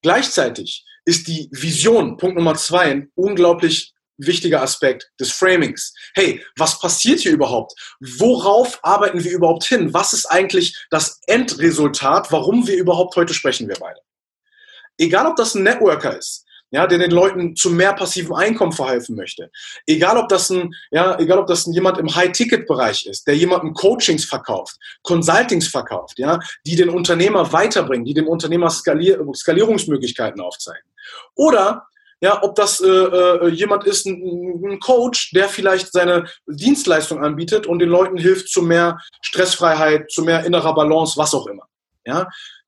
Gleichzeitig 0.01 0.85
ist 1.05 1.27
die 1.27 1.49
Vision, 1.51 2.17
Punkt 2.17 2.37
Nummer 2.37 2.55
zwei, 2.55 2.91
ein 2.91 3.11
unglaublich 3.15 3.93
wichtiger 4.17 4.61
Aspekt 4.61 5.11
des 5.19 5.31
Framings. 5.31 5.93
Hey, 6.13 6.43
was 6.55 6.79
passiert 6.79 7.19
hier 7.19 7.31
überhaupt? 7.31 7.73
Worauf 7.99 8.79
arbeiten 8.83 9.23
wir 9.23 9.31
überhaupt 9.31 9.65
hin? 9.65 9.93
Was 9.93 10.13
ist 10.13 10.25
eigentlich 10.25 10.77
das 10.89 11.19
Endresultat? 11.27 12.31
Warum 12.31 12.67
wir 12.67 12.77
überhaupt 12.77 13.15
heute 13.15 13.33
sprechen 13.33 13.67
wir 13.67 13.75
beide? 13.79 13.99
Egal, 14.97 15.25
ob 15.25 15.35
das 15.35 15.55
ein 15.55 15.63
Networker 15.63 16.17
ist, 16.17 16.45
ja, 16.73 16.87
der 16.87 16.97
den 16.97 17.11
Leuten 17.11 17.55
zu 17.55 17.69
mehr 17.69 17.93
passivem 17.93 18.33
Einkommen 18.33 18.71
verhelfen 18.71 19.15
möchte. 19.15 19.51
Egal, 19.85 20.17
ob 20.17 20.27
das 20.27 20.49
ein, 20.49 20.73
ja, 20.89 21.19
egal, 21.19 21.37
ob 21.37 21.45
das 21.45 21.67
ein 21.67 21.73
jemand 21.73 21.99
im 21.99 22.13
High-Ticket-Bereich 22.13 23.05
ist, 23.05 23.27
der 23.27 23.37
jemandem 23.37 23.75
Coachings 23.75 24.25
verkauft, 24.25 24.77
Consultings 25.03 25.67
verkauft, 25.67 26.17
ja, 26.17 26.39
die 26.65 26.75
den 26.75 26.89
Unternehmer 26.89 27.53
weiterbringen, 27.53 28.05
die 28.05 28.15
dem 28.15 28.27
Unternehmer 28.27 28.71
Skalier 28.71 29.23
Skalierungsmöglichkeiten 29.35 30.41
aufzeigen. 30.41 30.89
Oder 31.35 31.85
ja, 32.21 32.41
ob 32.41 32.55
das 32.55 32.81
äh, 32.81 32.87
äh, 32.87 33.49
jemand 33.49 33.83
ist, 33.83 34.07
ein, 34.07 34.63
ein, 34.65 34.79
Coach, 34.79 35.31
der 35.31 35.49
vielleicht 35.49 35.91
seine 35.91 36.25
Dienstleistung 36.47 37.23
anbietet 37.23 37.67
und 37.67 37.79
den 37.79 37.89
Leuten 37.89 38.17
hilft 38.17 38.47
zu 38.47 38.63
mehr 38.63 38.97
Stressfreiheit, 39.21 40.09
zu 40.09 40.23
mehr 40.23 40.43
innerer 40.43 40.73
Balance, 40.73 41.17
was 41.17 41.35
auch 41.35 41.45
immer. 41.45 41.67
Ja, 42.03 42.27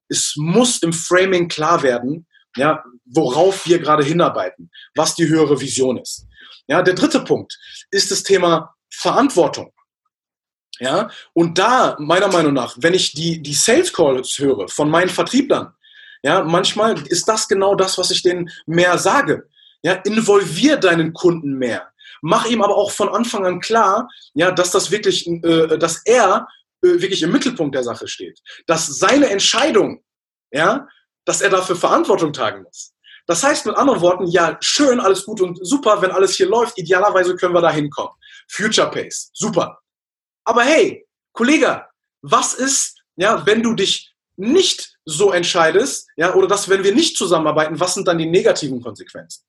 es 0.10 0.36
muss 0.38 0.84
im 0.84 0.94
Framing 0.94 1.48
klar 1.48 1.82
werden, 1.82 2.28
ja, 2.56 2.84
worauf 3.06 3.66
wir 3.68 3.80
gerade 3.80 4.04
hinarbeiten, 4.04 4.72
was 4.96 5.16
die 5.16 5.28
höhere 5.28 5.60
Vision 5.60 5.98
ist. 5.98 6.26
Ja, 6.68 6.82
der 6.82 6.94
dritte 6.96 7.22
Punkt 7.22 7.58
ist 7.92 8.12
das 8.12 8.24
Thema 8.24 8.76
Verantwortung. 8.92 9.72
Ja, 10.80 11.10
und 11.34 11.58
da, 11.58 11.96
meiner 12.00 12.28
Meinung 12.28 12.54
nach, 12.54 12.76
wenn 12.80 12.94
ich 12.94 13.14
die, 13.14 13.42
die 13.42 13.54
Sales 13.54 13.94
Calls 13.94 14.38
höre 14.40 14.68
von 14.68 14.90
meinen 14.90 15.10
Vertrieblern, 15.10 15.74
ja, 16.22 16.44
manchmal 16.44 17.00
ist 17.08 17.28
das 17.28 17.48
genau 17.48 17.76
das, 17.76 17.98
was 17.98 18.12
ich 18.12 18.24
denen 18.24 18.50
mehr 18.66 18.98
sage. 18.98 19.48
Ja, 19.84 19.94
involvier 19.94 20.78
deinen 20.78 21.14
Kunden 21.14 21.58
mehr. 21.58 21.92
Mach 22.22 22.46
ihm 22.48 22.64
aber 22.64 22.76
auch 22.76 22.92
von 22.92 23.10
Anfang 23.10 23.46
an 23.46 23.60
klar, 23.60 24.10
ja, 24.34 24.52
dass 24.52 24.72
das 24.72 24.90
wirklich, 24.90 25.28
äh, 25.28 25.78
dass 25.78 26.02
er 26.06 26.48
äh, 26.82 27.00
wirklich 27.00 27.22
im 27.22 27.32
Mittelpunkt 27.32 27.76
der 27.76 27.84
Sache 27.84 28.08
steht. 28.08 28.40
Dass 28.66 28.88
seine 28.88 29.30
Entscheidung, 29.30 30.04
ja, 30.52 30.88
dass 31.26 31.42
er 31.42 31.50
dafür 31.50 31.76
Verantwortung 31.76 32.32
tragen 32.32 32.64
muss. 32.64 32.94
Das 33.28 33.44
heißt 33.44 33.66
mit 33.66 33.76
anderen 33.76 34.02
Worten, 34.02 34.28
ja, 34.28 34.58
schön, 34.62 35.00
alles 35.00 35.26
gut 35.26 35.42
und 35.42 35.58
super, 35.66 36.02
wenn 36.02 36.12
alles 36.12 36.36
hier 36.36 36.48
läuft, 36.48 36.78
idealerweise 36.78 37.36
können 37.36 37.56
wir 37.56 37.62
da 37.62 37.72
hinkommen. 37.72 38.14
Future 38.48 38.90
Pace, 38.90 39.32
super. 39.34 39.80
Aber 40.44 40.62
hey, 40.62 41.08
Kollege, 41.34 41.86
was 42.22 42.54
ist, 42.54 43.02
ja, 43.16 43.46
wenn 43.46 43.64
du 43.64 43.74
dich 43.74 44.14
nicht 44.38 44.98
so 45.06 45.32
entscheidest, 45.32 46.08
ja, 46.18 46.36
oder 46.36 46.48
dass, 46.48 46.70
wenn 46.70 46.84
wir 46.84 46.94
nicht 46.94 47.18
zusammenarbeiten, 47.18 47.80
was 47.80 47.96
sind 47.96 48.08
dann 48.08 48.18
die 48.18 48.30
negativen 48.30 48.82
Konsequenzen? 48.82 49.44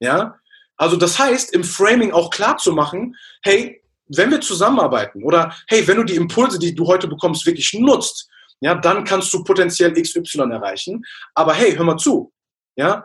Ja, 0.00 0.38
also 0.76 0.96
das 0.96 1.18
heißt, 1.18 1.54
im 1.54 1.64
Framing 1.64 2.12
auch 2.12 2.30
klar 2.30 2.56
zu 2.56 2.72
machen, 2.72 3.16
hey, 3.42 3.82
wenn 4.08 4.30
wir 4.30 4.40
zusammenarbeiten 4.40 5.22
oder 5.22 5.54
hey, 5.68 5.86
wenn 5.86 5.96
du 5.96 6.04
die 6.04 6.16
Impulse, 6.16 6.58
die 6.58 6.74
du 6.74 6.86
heute 6.86 7.06
bekommst, 7.08 7.46
wirklich 7.46 7.72
nutzt, 7.74 8.28
ja, 8.62 8.76
dann 8.76 9.02
kannst 9.02 9.32
du 9.34 9.42
potenziell 9.42 9.92
XY 9.92 10.38
erreichen. 10.52 11.04
Aber 11.34 11.52
hey, 11.52 11.74
hör 11.74 11.84
mal 11.84 11.96
zu, 11.96 12.32
ja, 12.76 13.04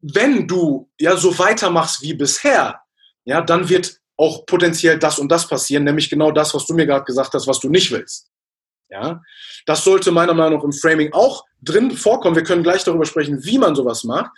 wenn 0.00 0.46
du 0.46 0.88
ja 0.98 1.16
so 1.16 1.36
weitermachst 1.38 2.02
wie 2.02 2.14
bisher, 2.14 2.80
ja, 3.24 3.40
dann 3.40 3.68
wird 3.68 3.98
auch 4.16 4.46
potenziell 4.46 4.98
das 4.98 5.18
und 5.18 5.30
das 5.30 5.48
passieren, 5.48 5.82
nämlich 5.82 6.08
genau 6.08 6.30
das, 6.30 6.54
was 6.54 6.66
du 6.66 6.74
mir 6.74 6.86
gerade 6.86 7.04
gesagt 7.04 7.34
hast, 7.34 7.48
was 7.48 7.58
du 7.58 7.68
nicht 7.68 7.90
willst. 7.90 8.30
Ja, 8.90 9.20
das 9.66 9.82
sollte 9.82 10.12
meiner 10.12 10.34
Meinung 10.34 10.58
nach 10.58 10.64
im 10.64 10.72
Framing 10.72 11.12
auch 11.12 11.44
drin 11.60 11.90
vorkommen. 11.92 12.36
Wir 12.36 12.44
können 12.44 12.62
gleich 12.62 12.84
darüber 12.84 13.06
sprechen, 13.06 13.44
wie 13.44 13.58
man 13.58 13.74
sowas 13.74 14.04
macht. 14.04 14.30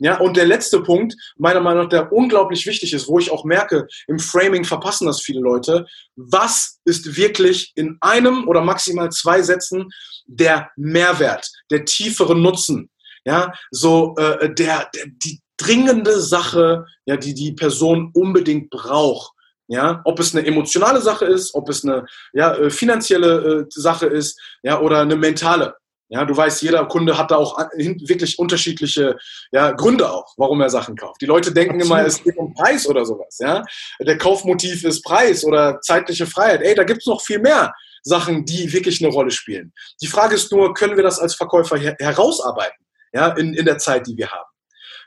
Ja, 0.00 0.18
und 0.18 0.36
der 0.36 0.46
letzte 0.46 0.80
Punkt, 0.82 1.14
meiner 1.36 1.60
Meinung 1.60 1.84
nach, 1.84 1.88
der 1.88 2.12
unglaublich 2.12 2.66
wichtig 2.66 2.92
ist, 2.92 3.08
wo 3.08 3.18
ich 3.18 3.30
auch 3.32 3.44
merke, 3.44 3.86
im 4.06 4.18
Framing 4.18 4.64
verpassen 4.64 5.06
das 5.06 5.20
viele 5.20 5.40
Leute. 5.40 5.86
Was 6.16 6.78
ist 6.84 7.16
wirklich 7.16 7.72
in 7.74 7.98
einem 8.00 8.46
oder 8.46 8.60
maximal 8.60 9.10
zwei 9.10 9.42
Sätzen 9.42 9.88
der 10.26 10.70
Mehrwert, 10.76 11.50
der 11.70 11.84
tiefere 11.84 12.36
Nutzen? 12.36 12.90
Ja, 13.24 13.52
so 13.70 14.14
äh, 14.16 14.54
der, 14.54 14.88
der, 14.94 15.06
die 15.06 15.40
dringende 15.56 16.20
Sache, 16.20 16.86
ja, 17.04 17.16
die 17.16 17.34
die 17.34 17.52
Person 17.52 18.10
unbedingt 18.14 18.70
braucht. 18.70 19.32
Ja, 19.66 20.00
ob 20.04 20.18
es 20.18 20.34
eine 20.34 20.46
emotionale 20.46 21.02
Sache 21.02 21.26
ist, 21.26 21.54
ob 21.54 21.68
es 21.68 21.84
eine 21.84 22.06
ja, 22.32 22.54
äh, 22.54 22.70
finanzielle 22.70 23.60
äh, 23.60 23.64
Sache 23.68 24.06
ist, 24.06 24.40
ja, 24.62 24.80
oder 24.80 25.02
eine 25.02 25.16
mentale. 25.16 25.74
Ja, 26.10 26.24
du 26.24 26.34
weißt, 26.34 26.62
jeder 26.62 26.86
Kunde 26.86 27.18
hat 27.18 27.30
da 27.30 27.36
auch 27.36 27.58
wirklich 27.76 28.38
unterschiedliche 28.38 29.18
ja, 29.52 29.72
Gründe 29.72 30.10
auch, 30.10 30.32
warum 30.38 30.60
er 30.62 30.70
Sachen 30.70 30.96
kauft. 30.96 31.20
Die 31.20 31.26
Leute 31.26 31.52
denken 31.52 31.80
Absolut. 31.82 31.98
immer, 31.98 32.06
es 32.06 32.22
geht 32.22 32.36
um 32.38 32.54
Preis 32.54 32.86
oder 32.86 33.04
sowas. 33.04 33.36
Ja, 33.40 33.62
der 34.00 34.16
Kaufmotiv 34.16 34.84
ist 34.84 35.02
Preis 35.02 35.44
oder 35.44 35.80
zeitliche 35.82 36.26
Freiheit. 36.26 36.62
Ey, 36.62 36.74
da 36.74 36.84
gibt's 36.84 37.06
noch 37.06 37.20
viel 37.20 37.40
mehr 37.40 37.74
Sachen, 38.02 38.46
die 38.46 38.72
wirklich 38.72 39.04
eine 39.04 39.12
Rolle 39.12 39.30
spielen. 39.30 39.72
Die 40.00 40.06
Frage 40.06 40.34
ist 40.34 40.50
nur, 40.50 40.72
können 40.72 40.96
wir 40.96 41.04
das 41.04 41.18
als 41.18 41.34
Verkäufer 41.34 41.76
her 41.76 41.94
herausarbeiten? 41.98 42.86
Ja, 43.12 43.28
in, 43.28 43.52
in 43.54 43.66
der 43.66 43.78
Zeit, 43.78 44.06
die 44.06 44.16
wir 44.16 44.30
haben. 44.30 44.48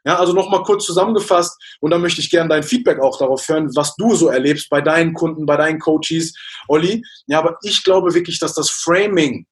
Ja, 0.06 0.18
also 0.18 0.34
nochmal 0.34 0.64
kurz 0.64 0.86
zusammengefasst 0.86 1.60
und 1.80 1.92
dann 1.92 2.02
möchte 2.02 2.22
ich 2.22 2.32
gerne 2.32 2.50
dein 2.50 2.64
Feedback 2.64 3.00
auch 3.00 3.20
darauf 3.20 3.48
hören, 3.48 3.70
was 3.76 3.96
du 3.96 4.16
so 4.16 4.30
erlebst 4.30 4.70
bei 4.70 4.82
deinen 4.82 5.14
Kunden, 5.14 5.46
bei 5.46 5.58
deinen 5.58 5.80
Coaches, 5.80 6.34
Olli. 6.68 7.04
Ja, 7.28 7.40
aber 7.40 7.58
ich 7.62 7.84
glaube 7.84 8.14
wirklich, 8.16 8.40
dass 8.40 8.56
das 8.56 8.72
Framing, 8.72 9.46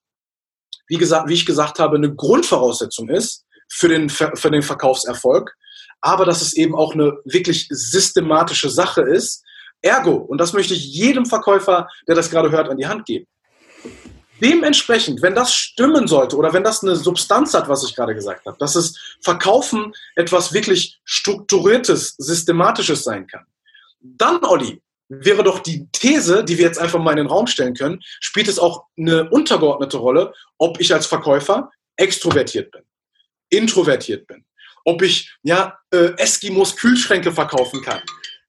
wie 0.89 0.97
gesagt, 0.97 1.30
wie 1.30 1.36
ich 1.36 1.45
gesagt 1.45 1.80
habe, 1.80 1.95
eine 1.95 2.13
Grundvoraussetzung 2.13 3.10
ist 3.10 3.45
für 3.71 3.88
den, 3.88 4.10
für 4.10 4.52
den 4.52 4.63
Verkaufserfolg, 4.63 5.56
aber 6.02 6.25
dass 6.25 6.41
es 6.41 6.54
eben 6.54 6.75
auch 6.75 6.93
eine 6.93 7.13
wirklich 7.23 7.67
systematische 7.69 8.69
Sache 8.69 9.02
ist. 9.02 9.43
Ergo, 9.82 10.15
und 10.15 10.39
das 10.39 10.52
möchte 10.52 10.73
ich 10.73 10.93
jedem 10.93 11.25
Verkäufer, 11.25 11.88
der 12.08 12.15
das 12.15 12.30
gerade 12.30 12.52
hört, 12.52 12.69
an 12.69 12.78
die 12.78 12.88
Hand 12.88 13.06
geben. 13.06 13.28
Dementsprechend, 14.41 15.21
wenn 15.21 15.36
das 15.36 15.54
stimmen 15.54 16.08
sollte 16.08 16.38
oder 16.38 16.54
wenn 16.54 16.63
das 16.63 16.82
eine 16.82 16.95
Substanz 16.95 17.54
hat, 17.54 17.67
was 17.67 17.84
ich 17.84 17.95
gerade 17.95 18.15
gesagt 18.15 18.45
habe, 18.45 18.58
dass 18.58 18.75
es 18.75 19.17
Verkaufen 19.21 19.93
etwas 20.15 20.54
wirklich 20.54 20.99
strukturiertes, 21.04 22.15
systematisches 22.17 23.04
sein 23.04 23.28
kann, 23.28 23.45
dann, 24.02 24.43
Olli, 24.43 24.82
wäre 25.10 25.43
doch 25.43 25.60
die 25.60 25.88
These, 25.91 26.43
die 26.43 26.58
wir 26.58 26.65
jetzt 26.65 26.80
einfach 26.80 27.00
mal 27.00 27.12
in 27.12 27.17
den 27.17 27.28
Raum 27.28 27.48
stellen 27.48 27.74
können, 27.74 28.00
spielt 28.19 28.48
es 28.48 28.60
auch 28.60 28.86
eine 28.98 29.30
untergeordnete 29.30 29.98
Rolle, 29.98 30.34
ob 30.58 30.80
ich 30.80 30.93
als 30.93 31.08
Verkäufer 31.08 31.72
extrovertiert 31.98 32.72
bin, 32.72 32.84
introvertiert 33.50 34.28
bin, 34.28 34.45
ob 34.86 35.02
ich 35.02 35.36
ja 35.43 35.78
äh, 35.91 36.13
Eskimos 36.17 36.76
Kühlschränke 36.76 37.32
verkaufen 37.32 37.82
kann, 37.82 38.02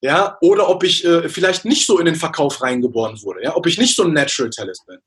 ja, 0.02 0.36
oder 0.40 0.68
ob 0.68 0.84
ich 0.84 1.04
äh, 1.04 1.28
vielleicht 1.28 1.64
nicht 1.64 1.86
so 1.86 1.98
in 1.98 2.04
den 2.04 2.16
Verkauf 2.16 2.62
reingeboren 2.62 3.20
wurde, 3.22 3.42
ja, 3.42 3.56
ob 3.56 3.66
ich 3.66 3.78
nicht 3.78 3.96
so 3.96 4.04
ein 4.04 4.12
Natural 4.12 4.50
Talent 4.50 4.78
bin 4.86 4.98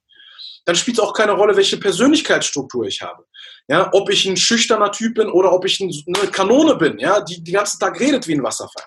dann 0.65 0.75
spielt 0.75 0.97
es 0.97 1.03
auch 1.03 1.13
keine 1.13 1.33
Rolle, 1.33 1.55
welche 1.55 1.77
Persönlichkeitsstruktur 1.77 2.85
ich 2.85 3.01
habe. 3.01 3.25
Ja, 3.67 3.89
ob 3.93 4.09
ich 4.09 4.25
ein 4.25 4.37
schüchterner 4.37 4.91
Typ 4.91 5.15
bin 5.15 5.27
oder 5.27 5.51
ob 5.51 5.65
ich 5.65 5.81
eine 5.81 6.31
Kanone 6.31 6.75
bin, 6.75 6.99
ja, 6.99 7.21
die 7.21 7.43
den 7.43 7.53
ganzen 7.53 7.79
Tag 7.79 7.99
redet 7.99 8.27
wie 8.27 8.35
ein 8.35 8.43
Wasserfall. 8.43 8.85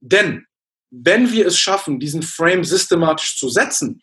Denn 0.00 0.46
wenn 1.02 1.32
wir 1.32 1.46
es 1.46 1.58
schaffen, 1.58 1.98
diesen 1.98 2.22
Frame 2.22 2.64
systematisch 2.64 3.38
zu 3.38 3.48
setzen, 3.48 4.02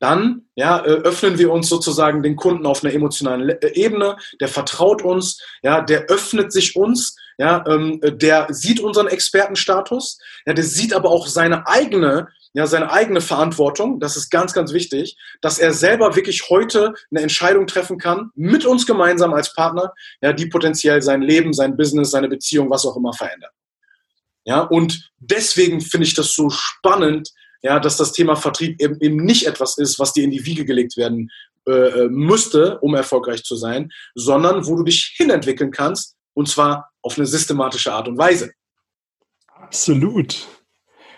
dann 0.00 0.42
ja, 0.54 0.78
äh, 0.78 0.90
öffnen 0.90 1.38
wir 1.38 1.50
uns 1.50 1.68
sozusagen 1.68 2.22
den 2.22 2.36
Kunden 2.36 2.66
auf 2.66 2.84
einer 2.84 2.94
emotionalen 2.94 3.48
äh, 3.48 3.72
Ebene, 3.74 4.16
der 4.40 4.48
vertraut 4.48 5.02
uns, 5.02 5.42
ja, 5.62 5.80
der 5.80 6.06
öffnet 6.06 6.52
sich 6.52 6.76
uns, 6.76 7.16
ja, 7.36 7.64
ähm, 7.66 8.00
der 8.02 8.46
sieht 8.50 8.80
unseren 8.80 9.08
Expertenstatus, 9.08 10.18
ja, 10.46 10.54
der 10.54 10.64
sieht 10.64 10.94
aber 10.94 11.10
auch 11.10 11.26
seine 11.26 11.66
eigene 11.66 12.28
ja, 12.54 12.66
seine 12.66 12.90
eigene 12.90 13.20
Verantwortung, 13.20 14.00
das 14.00 14.16
ist 14.16 14.30
ganz, 14.30 14.54
ganz 14.54 14.72
wichtig, 14.72 15.16
dass 15.42 15.58
er 15.58 15.74
selber 15.74 16.16
wirklich 16.16 16.48
heute 16.48 16.94
eine 17.10 17.20
Entscheidung 17.20 17.66
treffen 17.66 17.98
kann, 17.98 18.30
mit 18.34 18.64
uns 18.64 18.86
gemeinsam 18.86 19.34
als 19.34 19.52
Partner, 19.52 19.92
ja, 20.22 20.32
die 20.32 20.46
potenziell 20.46 21.02
sein 21.02 21.20
Leben, 21.20 21.52
sein 21.52 21.76
Business, 21.76 22.10
seine 22.10 22.28
Beziehung, 22.28 22.70
was 22.70 22.86
auch 22.86 22.96
immer 22.96 23.12
verändert. 23.12 23.52
Ja, 24.48 24.62
und 24.62 25.10
deswegen 25.18 25.82
finde 25.82 26.06
ich 26.06 26.14
das 26.14 26.32
so 26.32 26.48
spannend, 26.48 27.28
ja, 27.60 27.78
dass 27.78 27.98
das 27.98 28.12
Thema 28.12 28.34
Vertrieb 28.34 28.80
eben, 28.80 28.98
eben 28.98 29.16
nicht 29.16 29.46
etwas 29.46 29.76
ist, 29.76 29.98
was 29.98 30.14
dir 30.14 30.24
in 30.24 30.30
die 30.30 30.46
Wiege 30.46 30.64
gelegt 30.64 30.96
werden 30.96 31.30
äh, 31.66 31.70
äh 31.70 32.08
müsste, 32.08 32.78
um 32.78 32.94
erfolgreich 32.94 33.44
zu 33.44 33.56
sein, 33.56 33.90
sondern 34.14 34.66
wo 34.66 34.74
du 34.76 34.84
dich 34.84 35.12
hinentwickeln 35.18 35.70
kannst, 35.70 36.16
und 36.32 36.48
zwar 36.48 36.88
auf 37.02 37.18
eine 37.18 37.26
systematische 37.26 37.92
Art 37.92 38.08
und 38.08 38.16
Weise. 38.16 38.50
Absolut. 39.48 40.46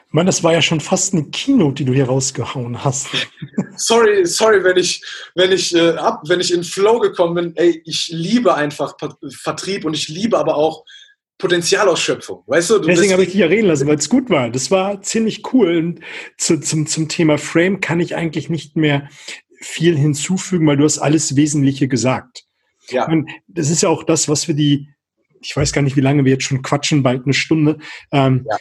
Mann, 0.08 0.26
das 0.26 0.42
war 0.42 0.52
ja 0.52 0.60
schon 0.60 0.80
fast 0.80 1.14
eine 1.14 1.30
Keynote, 1.30 1.74
die 1.74 1.84
du 1.84 1.92
hier 1.92 2.06
rausgehauen 2.06 2.82
hast. 2.82 3.06
sorry, 3.76 4.26
sorry, 4.26 4.64
wenn 4.64 4.76
ich, 4.76 5.04
wenn 5.36 5.52
ich 5.52 5.72
äh, 5.72 5.90
ab, 5.90 6.22
wenn 6.26 6.40
ich 6.40 6.52
in 6.52 6.64
Flow 6.64 6.98
gekommen 6.98 7.34
bin. 7.34 7.56
Ey, 7.56 7.80
ich 7.84 8.08
liebe 8.12 8.56
einfach 8.56 8.96
Vertrieb 9.40 9.84
und 9.84 9.94
ich 9.94 10.08
liebe 10.08 10.36
aber 10.36 10.56
auch 10.56 10.84
Potenzialausschöpfung. 11.40 12.44
Weißt 12.46 12.70
du? 12.70 12.78
du 12.78 12.88
Deswegen 12.88 13.12
habe 13.12 13.22
ich 13.22 13.30
dich 13.30 13.40
ja 13.40 13.46
reden 13.46 13.66
lassen, 13.66 13.86
weil 13.88 13.96
es 13.96 14.08
gut 14.08 14.30
war. 14.30 14.50
Das 14.50 14.70
war 14.70 15.02
ziemlich 15.02 15.52
cool. 15.52 15.76
Und 15.76 16.00
zu, 16.36 16.60
zum, 16.60 16.86
zum 16.86 17.08
Thema 17.08 17.38
Frame 17.38 17.80
kann 17.80 18.00
ich 18.00 18.14
eigentlich 18.14 18.48
nicht 18.48 18.76
mehr 18.76 19.08
viel 19.60 19.96
hinzufügen, 19.96 20.66
weil 20.66 20.76
du 20.76 20.84
hast 20.84 20.98
alles 20.98 21.36
Wesentliche 21.36 21.88
gesagt. 21.88 22.44
Ja. 22.88 23.06
Und 23.06 23.30
das 23.48 23.70
ist 23.70 23.82
ja 23.82 23.88
auch 23.88 24.04
das, 24.04 24.28
was 24.28 24.48
wir 24.48 24.54
die, 24.54 24.88
ich 25.40 25.56
weiß 25.56 25.72
gar 25.72 25.82
nicht, 25.82 25.96
wie 25.96 26.00
lange 26.00 26.24
wir 26.24 26.32
jetzt 26.32 26.44
schon 26.44 26.62
quatschen, 26.62 27.02
bald 27.02 27.24
eine 27.24 27.34
Stunde. 27.34 27.78
Ähm, 28.12 28.46
ja 28.48 28.56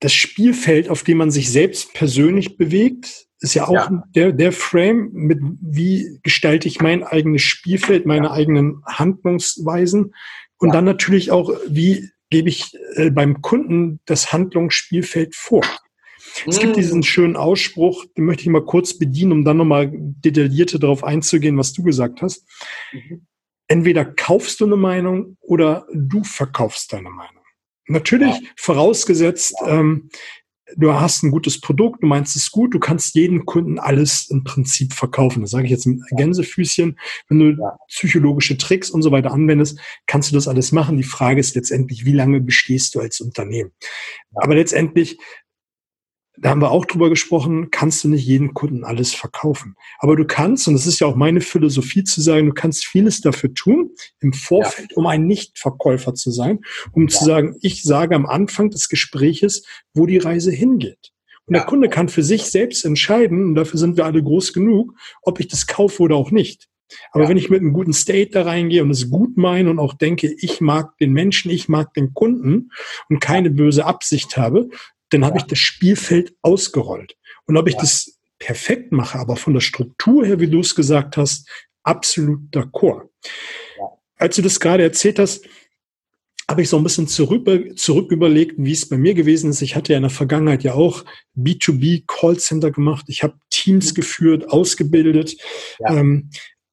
das 0.00 0.14
Spielfeld, 0.14 0.88
auf 0.88 1.02
dem 1.02 1.18
man 1.18 1.30
sich 1.30 1.52
selbst 1.52 1.92
persönlich 1.92 2.56
bewegt, 2.56 3.26
ist 3.40 3.54
ja 3.54 3.68
auch 3.68 3.74
ja. 3.90 4.02
Der, 4.14 4.32
der 4.32 4.52
Frame 4.52 5.10
mit, 5.12 5.38
wie 5.60 6.18
gestalte 6.22 6.68
ich 6.68 6.80
mein 6.80 7.04
eigenes 7.04 7.42
Spielfeld, 7.42 8.06
meine 8.06 8.26
ja. 8.26 8.32
eigenen 8.32 8.82
Handlungsweisen 8.86 10.14
und 10.60 10.68
ja. 10.68 10.74
dann 10.74 10.84
natürlich 10.84 11.30
auch, 11.32 11.50
wie 11.66 12.10
gebe 12.30 12.48
ich 12.48 12.76
äh, 12.94 13.10
beim 13.10 13.42
Kunden 13.42 14.00
das 14.04 14.32
Handlungsspielfeld 14.32 15.34
vor. 15.34 15.64
Es 16.46 16.60
gibt 16.60 16.76
mm. 16.76 16.78
diesen 16.78 17.02
schönen 17.02 17.36
Ausspruch, 17.36 18.04
den 18.16 18.24
möchte 18.24 18.42
ich 18.42 18.48
mal 18.50 18.64
kurz 18.64 18.96
bedienen, 18.96 19.32
um 19.32 19.44
dann 19.44 19.56
nochmal 19.56 19.90
detaillierter 19.92 20.78
darauf 20.78 21.02
einzugehen, 21.02 21.58
was 21.58 21.72
du 21.72 21.82
gesagt 21.82 22.22
hast. 22.22 22.46
Mhm. 22.92 23.26
Entweder 23.66 24.04
kaufst 24.04 24.60
du 24.60 24.66
eine 24.66 24.76
Meinung 24.76 25.36
oder 25.40 25.86
du 25.92 26.22
verkaufst 26.22 26.92
deine 26.92 27.10
Meinung. 27.10 27.42
Natürlich, 27.86 28.34
ja. 28.34 28.48
vorausgesetzt, 28.56 29.54
ja. 29.60 29.80
Ähm, 29.80 30.10
du 30.76 30.92
hast 30.92 31.22
ein 31.22 31.30
gutes 31.30 31.60
Produkt, 31.60 32.02
du 32.02 32.06
meinst 32.06 32.36
es 32.36 32.50
gut, 32.50 32.74
du 32.74 32.78
kannst 32.78 33.14
jeden 33.14 33.46
Kunden 33.46 33.78
alles 33.78 34.28
im 34.30 34.44
Prinzip 34.44 34.92
verkaufen. 34.92 35.42
Das 35.42 35.50
sage 35.50 35.64
ich 35.64 35.70
jetzt 35.70 35.86
mit 35.86 36.00
Gänsefüßchen. 36.16 36.98
Wenn 37.28 37.38
du 37.38 37.50
ja. 37.50 37.76
psychologische 37.88 38.56
Tricks 38.56 38.90
und 38.90 39.02
so 39.02 39.10
weiter 39.12 39.32
anwendest, 39.32 39.78
kannst 40.06 40.30
du 40.30 40.34
das 40.34 40.48
alles 40.48 40.72
machen. 40.72 40.96
Die 40.96 41.02
Frage 41.02 41.40
ist 41.40 41.54
letztendlich, 41.54 42.04
wie 42.04 42.12
lange 42.12 42.40
bestehst 42.40 42.94
du 42.94 43.00
als 43.00 43.20
Unternehmen? 43.20 43.72
Aber 44.34 44.54
letztendlich 44.54 45.18
da 46.40 46.50
haben 46.50 46.62
wir 46.62 46.70
auch 46.70 46.86
drüber 46.86 47.10
gesprochen, 47.10 47.70
kannst 47.70 48.02
du 48.02 48.08
nicht 48.08 48.24
jeden 48.24 48.54
Kunden 48.54 48.82
alles 48.82 49.12
verkaufen. 49.12 49.76
Aber 49.98 50.16
du 50.16 50.24
kannst, 50.24 50.66
und 50.68 50.74
das 50.74 50.86
ist 50.86 50.98
ja 50.98 51.06
auch 51.06 51.14
meine 51.14 51.42
Philosophie 51.42 52.02
zu 52.02 52.22
sagen, 52.22 52.46
du 52.46 52.54
kannst 52.54 52.86
vieles 52.86 53.20
dafür 53.20 53.52
tun 53.52 53.90
im 54.20 54.32
Vorfeld, 54.32 54.92
ja. 54.92 54.96
um 54.96 55.06
ein 55.06 55.26
Nichtverkäufer 55.26 56.14
zu 56.14 56.30
sein, 56.30 56.60
um 56.92 57.08
ja. 57.08 57.08
zu 57.08 57.24
sagen, 57.24 57.56
ich 57.60 57.82
sage 57.82 58.14
am 58.14 58.24
Anfang 58.24 58.70
des 58.70 58.88
Gespräches, 58.88 59.66
wo 59.92 60.06
die 60.06 60.18
Reise 60.18 60.50
hingeht. 60.50 61.12
Und 61.44 61.54
ja. 61.54 61.60
der 61.60 61.66
Kunde 61.68 61.90
kann 61.90 62.08
für 62.08 62.22
sich 62.22 62.44
selbst 62.44 62.86
entscheiden, 62.86 63.44
und 63.44 63.54
dafür 63.54 63.78
sind 63.78 63.98
wir 63.98 64.06
alle 64.06 64.22
groß 64.22 64.54
genug, 64.54 64.94
ob 65.22 65.40
ich 65.40 65.48
das 65.48 65.66
kaufe 65.66 66.02
oder 66.02 66.16
auch 66.16 66.30
nicht. 66.30 66.68
Aber 67.12 67.28
wenn 67.28 67.36
ich 67.36 67.50
mit 67.50 67.60
einem 67.60 67.72
guten 67.72 67.92
State 67.92 68.30
da 68.30 68.42
reingehe 68.42 68.82
und 68.82 68.90
es 68.90 69.10
gut 69.10 69.36
meine 69.36 69.70
und 69.70 69.78
auch 69.78 69.94
denke, 69.94 70.34
ich 70.38 70.60
mag 70.60 70.96
den 70.98 71.12
Menschen, 71.12 71.50
ich 71.50 71.68
mag 71.68 71.94
den 71.94 72.14
Kunden 72.14 72.70
und 73.08 73.20
keine 73.20 73.50
böse 73.50 73.84
Absicht 73.84 74.36
habe, 74.36 74.68
dann 75.10 75.24
habe 75.24 75.38
ich 75.38 75.44
das 75.44 75.58
Spielfeld 75.58 76.34
ausgerollt. 76.42 77.16
Und 77.46 77.56
ob 77.56 77.68
ich 77.68 77.76
das 77.76 78.18
perfekt 78.38 78.92
mache, 78.92 79.18
aber 79.18 79.36
von 79.36 79.52
der 79.52 79.60
Struktur 79.60 80.24
her, 80.24 80.40
wie 80.40 80.48
du 80.48 80.60
es 80.60 80.74
gesagt 80.74 81.16
hast, 81.16 81.48
absolut 81.82 82.40
d'accord. 82.52 83.08
Als 84.16 84.36
du 84.36 84.42
das 84.42 84.60
gerade 84.60 84.82
erzählt 84.82 85.18
hast, 85.18 85.44
habe 86.48 86.62
ich 86.62 86.68
so 86.68 86.76
ein 86.76 86.82
bisschen 86.82 87.06
zurück, 87.06 87.48
zurück 87.78 88.10
überlegt, 88.10 88.56
wie 88.58 88.72
es 88.72 88.88
bei 88.88 88.98
mir 88.98 89.14
gewesen 89.14 89.50
ist. 89.50 89.62
Ich 89.62 89.76
hatte 89.76 89.92
ja 89.92 89.98
in 89.98 90.02
der 90.02 90.10
Vergangenheit 90.10 90.64
ja 90.64 90.74
auch 90.74 91.04
B2B 91.36 92.04
Callcenter 92.08 92.72
gemacht. 92.72 93.04
Ich 93.08 93.22
habe 93.22 93.38
Teams 93.50 93.92
mhm. 93.92 93.94
geführt, 93.94 94.50
ausgebildet, 94.50 95.36
ja. 95.78 95.96
ähm, 95.96 96.30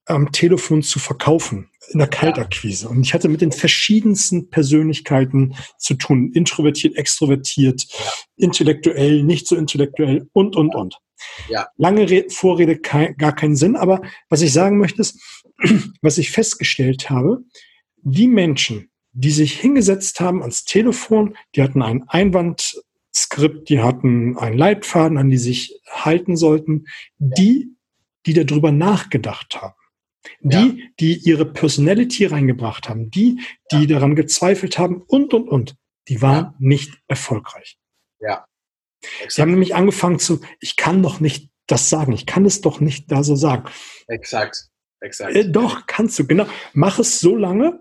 am 0.07 0.31
Telefon 0.31 0.83
zu 0.83 0.99
verkaufen, 0.99 1.69
in 1.89 1.99
der 1.99 2.07
Kaltakquise. 2.07 2.87
Und 2.87 3.01
ich 3.01 3.13
hatte 3.13 3.27
mit 3.27 3.41
den 3.41 3.51
verschiedensten 3.51 4.49
Persönlichkeiten 4.49 5.55
zu 5.77 5.95
tun. 5.95 6.31
Introvertiert, 6.33 6.95
extrovertiert, 6.95 7.85
intellektuell, 8.37 9.23
nicht 9.23 9.47
so 9.47 9.55
intellektuell 9.55 10.29
und, 10.33 10.55
und, 10.55 10.75
und. 10.75 10.97
Ja. 11.49 11.67
Lange 11.77 12.09
Re 12.09 12.25
Vorrede, 12.29 12.77
kein, 12.77 13.17
gar 13.17 13.35
keinen 13.35 13.55
Sinn. 13.55 13.75
Aber 13.75 14.01
was 14.29 14.41
ich 14.41 14.53
sagen 14.53 14.77
möchte, 14.77 15.01
ist, 15.01 15.19
was 16.01 16.17
ich 16.17 16.31
festgestellt 16.31 17.09
habe, 17.09 17.39
die 17.97 18.27
Menschen, 18.27 18.89
die 19.11 19.31
sich 19.31 19.59
hingesetzt 19.59 20.19
haben 20.19 20.41
ans 20.41 20.63
Telefon, 20.63 21.35
die 21.55 21.63
hatten 21.63 21.81
ein 21.81 22.03
Einwandskript, 22.07 23.67
die 23.69 23.81
hatten 23.81 24.37
einen 24.37 24.57
Leitfaden, 24.57 25.17
an 25.17 25.29
die 25.29 25.37
sich 25.37 25.81
halten 25.89 26.37
sollten, 26.37 26.85
die, 27.17 27.75
die 28.25 28.33
darüber 28.33 28.71
nachgedacht 28.71 29.61
haben. 29.61 29.73
Die, 30.41 30.55
ja. 30.55 30.75
die 30.99 31.17
ihre 31.17 31.45
Personality 31.45 32.25
reingebracht 32.25 32.89
haben, 32.89 33.09
die, 33.09 33.41
die 33.71 33.81
ja. 33.81 33.85
daran 33.85 34.15
gezweifelt 34.15 34.77
haben 34.77 35.01
und, 35.01 35.33
und, 35.33 35.47
und, 35.47 35.75
die 36.07 36.21
waren 36.21 36.45
ja. 36.45 36.55
nicht 36.59 36.99
erfolgreich. 37.07 37.77
Ja. 38.19 38.45
Exakt. 39.01 39.31
Sie 39.31 39.41
haben 39.41 39.51
nämlich 39.51 39.75
angefangen 39.75 40.19
zu, 40.19 40.41
ich 40.59 40.75
kann 40.75 41.03
doch 41.03 41.19
nicht 41.19 41.49
das 41.67 41.89
sagen, 41.89 42.13
ich 42.13 42.25
kann 42.25 42.45
es 42.45 42.61
doch 42.61 42.79
nicht 42.79 43.11
da 43.11 43.23
so 43.23 43.35
sagen. 43.35 43.65
Exakt. 44.07 44.69
Exakt. 44.99 45.35
Äh, 45.35 45.51
doch, 45.51 45.85
kannst 45.85 46.17
du, 46.17 46.25
genau. 46.25 46.47
Mach 46.73 46.97
es 46.97 47.19
so 47.19 47.35
lange, 47.35 47.79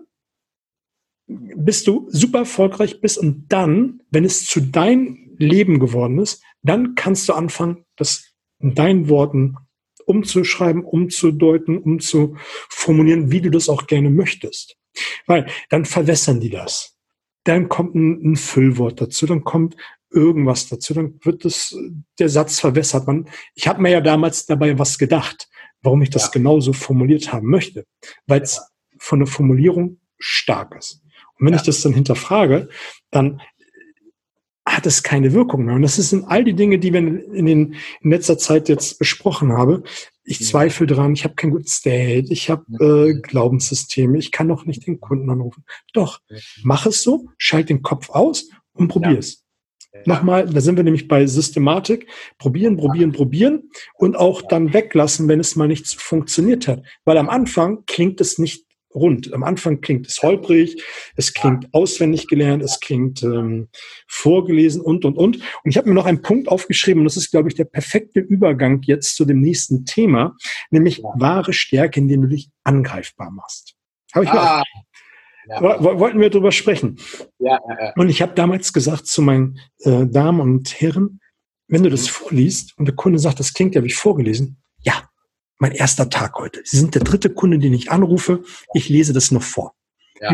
bis 1.27 1.83
du 1.83 2.07
super 2.09 2.39
erfolgreich 2.39 3.01
bist 3.01 3.17
und 3.17 3.47
dann, 3.49 4.01
wenn 4.11 4.23
es 4.23 4.45
zu 4.45 4.61
deinem 4.61 5.35
Leben 5.37 5.79
geworden 5.79 6.19
ist, 6.19 6.43
dann 6.61 6.95
kannst 6.95 7.27
du 7.27 7.33
anfangen, 7.33 7.85
das 7.95 8.33
in 8.59 8.75
deinen 8.75 9.09
Worten 9.09 9.55
umzuschreiben, 10.07 10.83
umzudeuten, 10.83 11.77
umzuformulieren, 11.77 13.29
wie 13.31 13.41
du 13.41 13.51
das 13.51 13.69
auch 13.69 13.87
gerne 13.87 14.09
möchtest. 14.09 14.77
Weil 15.27 15.47
dann 15.69 15.85
verwässern 15.85 16.39
die 16.39 16.49
das. 16.49 16.95
Dann 17.43 17.69
kommt 17.69 17.95
ein, 17.95 18.31
ein 18.31 18.35
Füllwort 18.35 18.99
dazu, 18.99 19.25
dann 19.25 19.43
kommt 19.43 19.75
irgendwas 20.09 20.69
dazu, 20.69 20.93
dann 20.93 21.19
wird 21.23 21.45
das, 21.45 21.75
der 22.19 22.29
Satz 22.29 22.59
verwässert. 22.59 23.05
Man, 23.07 23.29
ich 23.53 23.67
habe 23.67 23.81
mir 23.81 23.91
ja 23.91 24.01
damals 24.01 24.45
dabei 24.45 24.79
was 24.79 24.97
gedacht, 24.97 25.49
warum 25.81 26.01
ich 26.01 26.09
das 26.09 26.25
ja. 26.25 26.31
genauso 26.31 26.73
formuliert 26.73 27.31
haben 27.31 27.47
möchte, 27.47 27.85
weil 28.25 28.41
es 28.41 28.61
von 28.97 29.19
der 29.19 29.27
Formulierung 29.27 29.99
stark 30.17 30.75
ist. 30.75 31.03
Und 31.37 31.45
wenn 31.45 31.53
ja. 31.53 31.59
ich 31.59 31.65
das 31.65 31.81
dann 31.81 31.93
hinterfrage, 31.93 32.69
dann 33.11 33.41
hat 34.77 34.85
es 34.85 35.01
keine 35.01 35.33
Wirkung 35.33 35.65
mehr. 35.65 35.75
Und 35.75 35.81
das 35.81 35.95
sind 35.95 36.25
all 36.25 36.43
die 36.43 36.53
Dinge, 36.53 36.77
die 36.77 36.93
wir 36.93 36.99
in, 36.99 37.45
den, 37.45 37.75
in 38.01 38.11
letzter 38.11 38.37
Zeit 38.37 38.69
jetzt 38.69 38.99
besprochen 38.99 39.51
haben. 39.51 39.83
Ich 40.23 40.45
zweifle 40.45 40.85
dran, 40.85 41.13
ich 41.13 41.23
habe 41.23 41.35
kein 41.35 41.49
gutes 41.49 41.73
State, 41.73 42.31
ich 42.31 42.49
habe 42.49 42.63
äh, 42.79 43.19
Glaubenssysteme, 43.19 44.17
ich 44.17 44.31
kann 44.31 44.45
noch 44.45 44.65
nicht 44.65 44.85
den 44.85 44.99
Kunden 44.99 45.29
anrufen. 45.29 45.63
Doch, 45.93 46.19
mach 46.63 46.85
es 46.85 47.01
so, 47.01 47.29
schalt 47.37 47.69
den 47.69 47.81
Kopf 47.81 48.09
aus 48.09 48.49
und 48.73 48.89
probier 48.89 49.17
es. 49.17 49.45
Ja. 49.93 50.01
Nochmal, 50.05 50.45
da 50.45 50.61
sind 50.61 50.75
wir 50.75 50.83
nämlich 50.83 51.07
bei 51.07 51.25
Systematik. 51.25 52.07
Probieren, 52.37 52.77
probieren, 52.77 53.13
probieren 53.13 53.71
und 53.95 54.15
auch 54.15 54.43
dann 54.43 54.73
weglassen, 54.73 55.27
wenn 55.27 55.39
es 55.39 55.55
mal 55.55 55.67
nicht 55.67 55.87
funktioniert 55.87 56.67
hat. 56.67 56.83
Weil 57.03 57.17
am 57.17 57.29
Anfang 57.29 57.83
klingt 57.87 58.21
es 58.21 58.37
nicht 58.37 58.66
rund. 58.97 59.33
Am 59.33 59.43
Anfang 59.43 59.81
klingt 59.81 60.07
es 60.07 60.21
holprig, 60.21 60.83
es 61.15 61.33
klingt 61.33 61.73
auswendig 61.73 62.27
gelernt, 62.27 62.63
es 62.63 62.79
klingt 62.79 63.23
ähm, 63.23 63.69
vorgelesen 64.07 64.81
und, 64.81 65.05
und, 65.05 65.17
und. 65.17 65.37
Und 65.37 65.43
ich 65.63 65.77
habe 65.77 65.87
mir 65.87 65.95
noch 65.95 66.05
einen 66.05 66.21
Punkt 66.21 66.49
aufgeschrieben, 66.49 67.01
und 67.01 67.05
das 67.05 67.17
ist, 67.17 67.31
glaube 67.31 67.49
ich, 67.49 67.55
der 67.55 67.65
perfekte 67.65 68.19
Übergang 68.19 68.81
jetzt 68.83 69.15
zu 69.15 69.25
dem 69.25 69.41
nächsten 69.41 69.85
Thema, 69.85 70.35
nämlich 70.69 71.01
wahre 71.03 71.53
Stärke, 71.53 71.99
indem 71.99 72.23
du 72.23 72.27
dich 72.27 72.49
angreifbar 72.63 73.31
machst. 73.31 73.75
Habe 74.13 74.25
ich 74.25 74.31
ah. 74.31 74.63
Ja. 75.49 75.61
Wollten 75.61 76.19
wir 76.19 76.29
darüber 76.29 76.51
sprechen. 76.51 76.99
Ja, 77.39 77.57
ja. 77.69 77.93
Und 77.95 78.09
ich 78.09 78.21
habe 78.21 78.33
damals 78.33 78.73
gesagt 78.73 79.07
zu 79.07 79.21
meinen 79.21 79.59
äh, 79.79 80.05
Damen 80.05 80.41
und 80.41 80.81
Herren, 80.81 81.21
wenn 81.67 81.83
du 81.83 81.89
das 81.89 82.03
mhm. 82.03 82.11
vorliest 82.11 82.77
und 82.77 82.85
der 82.85 82.95
Kunde 82.95 83.19
sagt, 83.19 83.39
das 83.39 83.53
klingt 83.53 83.75
ja 83.75 83.83
wie 83.83 83.91
vorgelesen, 83.91 84.61
mein 85.59 85.71
erster 85.71 86.09
Tag 86.09 86.35
heute. 86.35 86.61
Sie 86.63 86.77
sind 86.77 86.95
der 86.95 87.03
dritte 87.03 87.29
Kunde, 87.29 87.59
den 87.59 87.73
ich 87.73 87.91
anrufe. 87.91 88.43
Ich 88.73 88.89
lese 88.89 89.13
das 89.13 89.31
noch 89.31 89.43
vor. 89.43 89.75
Ja. 90.21 90.31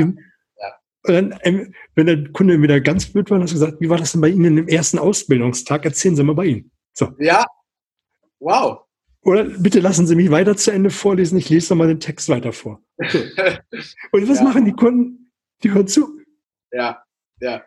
Und 1.06 1.14
dann, 1.14 1.38
ähm, 1.42 1.74
wenn 1.96 2.06
der 2.06 2.32
Kunde 2.32 2.62
wieder 2.62 2.80
ganz 2.80 3.08
blöd 3.08 3.30
war, 3.30 3.42
hast 3.42 3.52
du 3.52 3.56
gesagt, 3.56 3.82
wie 3.82 3.90
war 3.90 3.98
das 3.98 4.14
denn 4.14 4.22
bei 4.22 4.30
Ihnen 4.30 4.58
im 4.58 4.68
ersten 4.70 5.00
Ausbildungstag? 5.00 5.84
Erzählen 5.84 6.16
Sie 6.16 6.24
mal 6.24 6.34
bei 6.36 6.46
Ihnen. 6.46 6.72
So. 6.94 7.12
Ja. 7.20 7.46
Wow. 8.40 8.86
Oder 9.22 9.44
bitte 9.44 9.80
lassen 9.80 10.08
Sie 10.08 10.16
mich 10.16 10.32
weiter 10.32 10.56
zu 10.56 10.72
Ende 10.72 10.90
vorlesen. 10.90 11.38
Ich 11.38 11.50
lese 11.50 11.74
nochmal 11.74 11.88
den 11.88 12.00
Text 12.00 12.30
weiter 12.30 12.54
vor. 12.54 12.82
So. 13.10 13.20
Und 14.12 14.30
was 14.30 14.38
ja. 14.38 14.44
machen 14.44 14.66
die 14.66 14.74
Kunden? 14.74 15.32
Die 15.62 15.72
hören 15.72 15.88
zu. 15.88 16.20
Ja, 16.72 17.04
ja. 17.40 17.64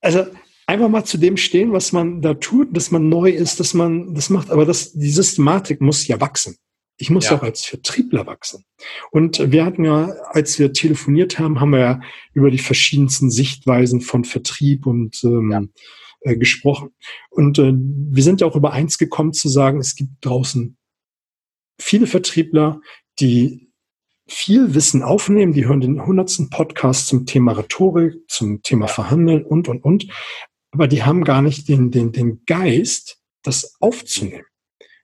Also 0.00 0.26
einfach 0.66 0.88
mal 0.88 1.04
zu 1.04 1.18
dem 1.18 1.36
stehen, 1.36 1.72
was 1.72 1.92
man 1.92 2.22
da 2.22 2.34
tut, 2.34 2.74
dass 2.74 2.90
man 2.90 3.08
neu 3.08 3.30
ist, 3.30 3.60
dass 3.60 3.74
man 3.74 4.14
das 4.14 4.30
macht. 4.30 4.50
Aber 4.50 4.64
das, 4.64 4.92
die 4.92 5.10
Systematik 5.10 5.80
muss 5.80 6.06
ja 6.06 6.20
wachsen. 6.20 6.56
Ich 6.98 7.10
muss 7.10 7.26
ja. 7.26 7.36
auch 7.36 7.42
als 7.42 7.64
Vertriebler 7.64 8.26
wachsen. 8.26 8.64
Und 9.10 9.52
wir 9.52 9.64
hatten 9.64 9.84
ja, 9.84 10.06
als 10.30 10.58
wir 10.58 10.72
telefoniert 10.72 11.38
haben, 11.38 11.60
haben 11.60 11.70
wir 11.70 11.80
ja 11.80 12.00
über 12.32 12.50
die 12.50 12.58
verschiedensten 12.58 13.30
Sichtweisen 13.30 14.00
von 14.00 14.24
Vertrieb 14.24 14.86
und 14.86 15.22
ähm, 15.24 15.50
ja. 15.50 15.62
äh, 16.20 16.36
gesprochen. 16.36 16.90
Und 17.28 17.58
äh, 17.58 17.72
wir 17.74 18.22
sind 18.22 18.40
ja 18.40 18.46
auch 18.46 18.56
über 18.56 18.72
eins 18.72 18.96
gekommen 18.96 19.34
zu 19.34 19.48
sagen, 19.48 19.78
es 19.78 19.94
gibt 19.94 20.12
draußen 20.22 20.76
viele 21.78 22.06
Vertriebler, 22.06 22.80
die 23.20 23.66
viel 24.28 24.74
Wissen 24.74 25.02
aufnehmen, 25.02 25.52
die 25.52 25.66
hören 25.66 25.80
den 25.80 26.04
hundertsten 26.04 26.50
Podcast 26.50 27.06
zum 27.06 27.26
Thema 27.26 27.52
Rhetorik, 27.52 28.14
zum 28.28 28.62
Thema 28.62 28.88
Verhandeln 28.88 29.44
und, 29.44 29.68
und, 29.68 29.84
und. 29.84 30.08
Aber 30.72 30.88
die 30.88 31.04
haben 31.04 31.24
gar 31.24 31.42
nicht 31.42 31.68
den, 31.68 31.90
den, 31.90 32.12
den 32.12 32.42
Geist, 32.44 33.20
das 33.42 33.76
aufzunehmen. 33.80 34.44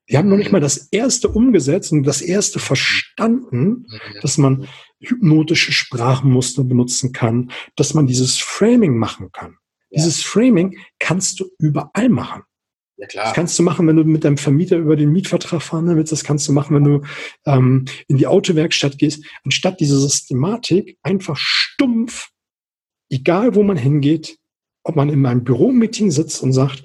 Die 0.09 0.19
haben 0.19 0.29
noch 0.29 0.37
nicht 0.37 0.53
mal 0.53 0.61
das 0.61 0.89
erste 0.91 1.29
umgesetzt 1.29 1.93
und 1.93 2.03
das 2.03 2.21
erste 2.21 2.59
verstanden, 2.59 3.87
dass 4.21 4.37
man 4.37 4.69
hypnotische 5.01 5.73
Sprachmuster 5.73 6.65
benutzen 6.65 7.13
kann, 7.13 7.51
dass 7.77 7.95
man 7.95 8.07
dieses 8.07 8.39
Framing 8.39 8.97
machen 8.97 9.31
kann. 9.33 9.57
Ja. 9.91 10.03
Dieses 10.03 10.23
Framing 10.23 10.79
kannst 10.99 11.41
du 11.41 11.47
überall 11.59 12.09
machen. 12.09 12.43
Ja, 12.97 13.07
klar. 13.07 13.25
Das 13.27 13.35
kannst 13.35 13.59
du 13.59 13.63
machen, 13.63 13.87
wenn 13.87 13.97
du 13.97 14.05
mit 14.05 14.25
deinem 14.25 14.39
Vermieter 14.39 14.77
über 14.77 14.97
den 14.97 15.13
Mietvertrag 15.13 15.63
fahren 15.63 15.95
willst. 15.97 16.13
Das 16.13 16.25
kannst 16.25 16.47
du 16.49 16.53
machen, 16.53 16.77
wenn 16.77 16.85
du 16.85 17.03
ähm, 17.47 17.87
in 18.07 18.17
die 18.17 18.27
Autowerkstatt 18.27 18.99
gehst. 18.99 19.25
Anstatt 19.45 19.81
diese 19.81 19.99
Systematik 19.99 20.99
einfach 21.03 21.37
stumpf, 21.37 22.29
egal 23.11 23.55
wo 23.55 23.63
man 23.63 23.77
hingeht, 23.77 24.39
ob 24.85 24.97
man 24.97 25.11
in 25.11 25.25
einem 25.27 25.45
Büromeeting 25.45 26.11
sitzt 26.11 26.43
und 26.43 26.53
sagt, 26.53 26.85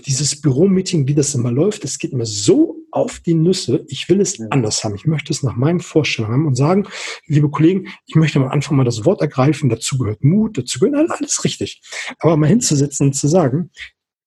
dieses 0.00 0.40
Büromeeting, 0.40 1.06
wie 1.06 1.14
das 1.14 1.34
immer 1.34 1.52
läuft, 1.52 1.84
es 1.84 1.98
geht 1.98 2.12
mir 2.12 2.26
so 2.26 2.76
auf 2.90 3.20
die 3.20 3.34
Nüsse, 3.34 3.84
ich 3.88 4.08
will 4.08 4.20
es 4.20 4.40
anders 4.50 4.84
haben. 4.84 4.94
Ich 4.94 5.06
möchte 5.06 5.32
es 5.32 5.42
nach 5.42 5.56
meinen 5.56 5.80
Vorstellungen 5.80 6.34
haben 6.34 6.46
und 6.46 6.56
sagen, 6.56 6.86
liebe 7.26 7.50
Kollegen, 7.50 7.88
ich 8.06 8.14
möchte 8.14 8.38
am 8.38 8.48
Anfang 8.48 8.76
mal 8.76 8.84
das 8.84 9.04
Wort 9.04 9.20
ergreifen, 9.20 9.68
dazu 9.68 9.98
gehört 9.98 10.22
Mut, 10.22 10.58
dazu 10.58 10.78
gehört 10.78 11.10
alles 11.10 11.44
richtig. 11.44 11.82
Aber 12.18 12.36
mal 12.36 12.48
hinzusetzen 12.48 13.08
und 13.08 13.12
zu 13.14 13.28
sagen, 13.28 13.70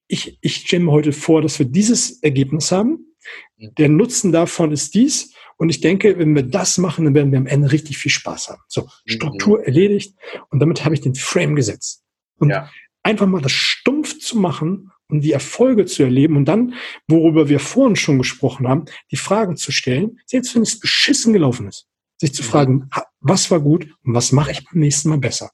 ich, 0.08 0.38
ich 0.42 0.56
stelle 0.56 0.86
mir 0.86 0.92
heute 0.92 1.12
vor, 1.12 1.42
dass 1.42 1.60
wir 1.60 1.66
dieses 1.66 2.22
Ergebnis 2.24 2.72
haben. 2.72 3.16
Der 3.58 3.90
Nutzen 3.90 4.32
davon 4.32 4.72
ist 4.72 4.94
dies. 4.96 5.34
Und 5.58 5.70
ich 5.70 5.82
denke, 5.82 6.18
wenn 6.18 6.36
wir 6.36 6.44
das 6.44 6.78
machen, 6.78 7.06
dann 7.06 7.14
werden 7.14 7.32
wir 7.32 7.40
am 7.40 7.48
Ende 7.48 7.72
richtig 7.72 7.98
viel 7.98 8.12
Spaß 8.12 8.50
haben. 8.50 8.62
So, 8.68 8.88
Struktur 9.06 9.66
erledigt. 9.66 10.16
Und 10.50 10.60
damit 10.60 10.86
habe 10.86 10.96
ich 10.96 11.02
den 11.02 11.16
Frame 11.16 11.56
gesetzt. 11.56 12.04
Und 12.38 12.52
ja 12.52 12.70
einfach 13.08 13.26
mal 13.26 13.42
das 13.42 13.54
stumpf 13.54 14.20
zu 14.20 14.38
machen 14.38 14.92
und 15.10 15.22
die 15.22 15.32
Erfolge 15.32 15.86
zu 15.86 16.04
erleben 16.04 16.36
und 16.36 16.46
dann, 16.46 16.74
worüber 17.08 17.50
wir 17.50 17.60
vorhin 17.60 17.96
schon 17.96 18.18
gesprochen 18.18 18.68
haben, 18.68 18.86
die 19.12 19.18
Fragen 19.18 19.56
zu 19.56 19.72
stellen, 19.72 20.20
selbst 20.26 20.56
wenn 20.56 20.62
es 20.62 20.80
beschissen 20.80 21.34
gelaufen 21.34 21.68
ist, 21.68 21.88
sich 22.18 22.34
zu 22.34 22.44
mhm. 22.44 22.48
fragen, 22.48 22.90
was 23.20 23.50
war 23.52 23.60
gut 23.60 23.88
und 24.04 24.14
was 24.14 24.32
mache 24.32 24.52
ich 24.52 24.66
beim 24.66 24.80
nächsten 24.80 25.10
Mal 25.10 25.20
besser. 25.20 25.52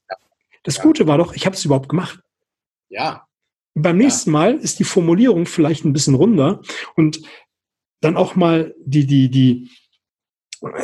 Das. 0.63 0.79
Gute 0.79 1.07
war 1.07 1.17
doch, 1.17 1.33
ich 1.33 1.45
habe 1.45 1.55
es 1.55 1.65
überhaupt 1.65 1.89
gemacht. 1.89 2.19
Ja. 2.89 3.25
beim 3.73 3.97
nächsten. 3.97 4.31
Mal 4.31 4.55
ist 4.55 4.79
die 4.79 4.83
Formulierung 4.83 5.45
vielleicht 5.45 5.83
ein 5.83 5.93
bisschen 5.93 6.15
runder 6.15 6.61
und 6.95 7.21
dann 8.01 8.17
auch 8.17 8.35
mal 8.35 8.73
die, 8.85 9.07
die, 9.07 9.29
die 9.29 9.69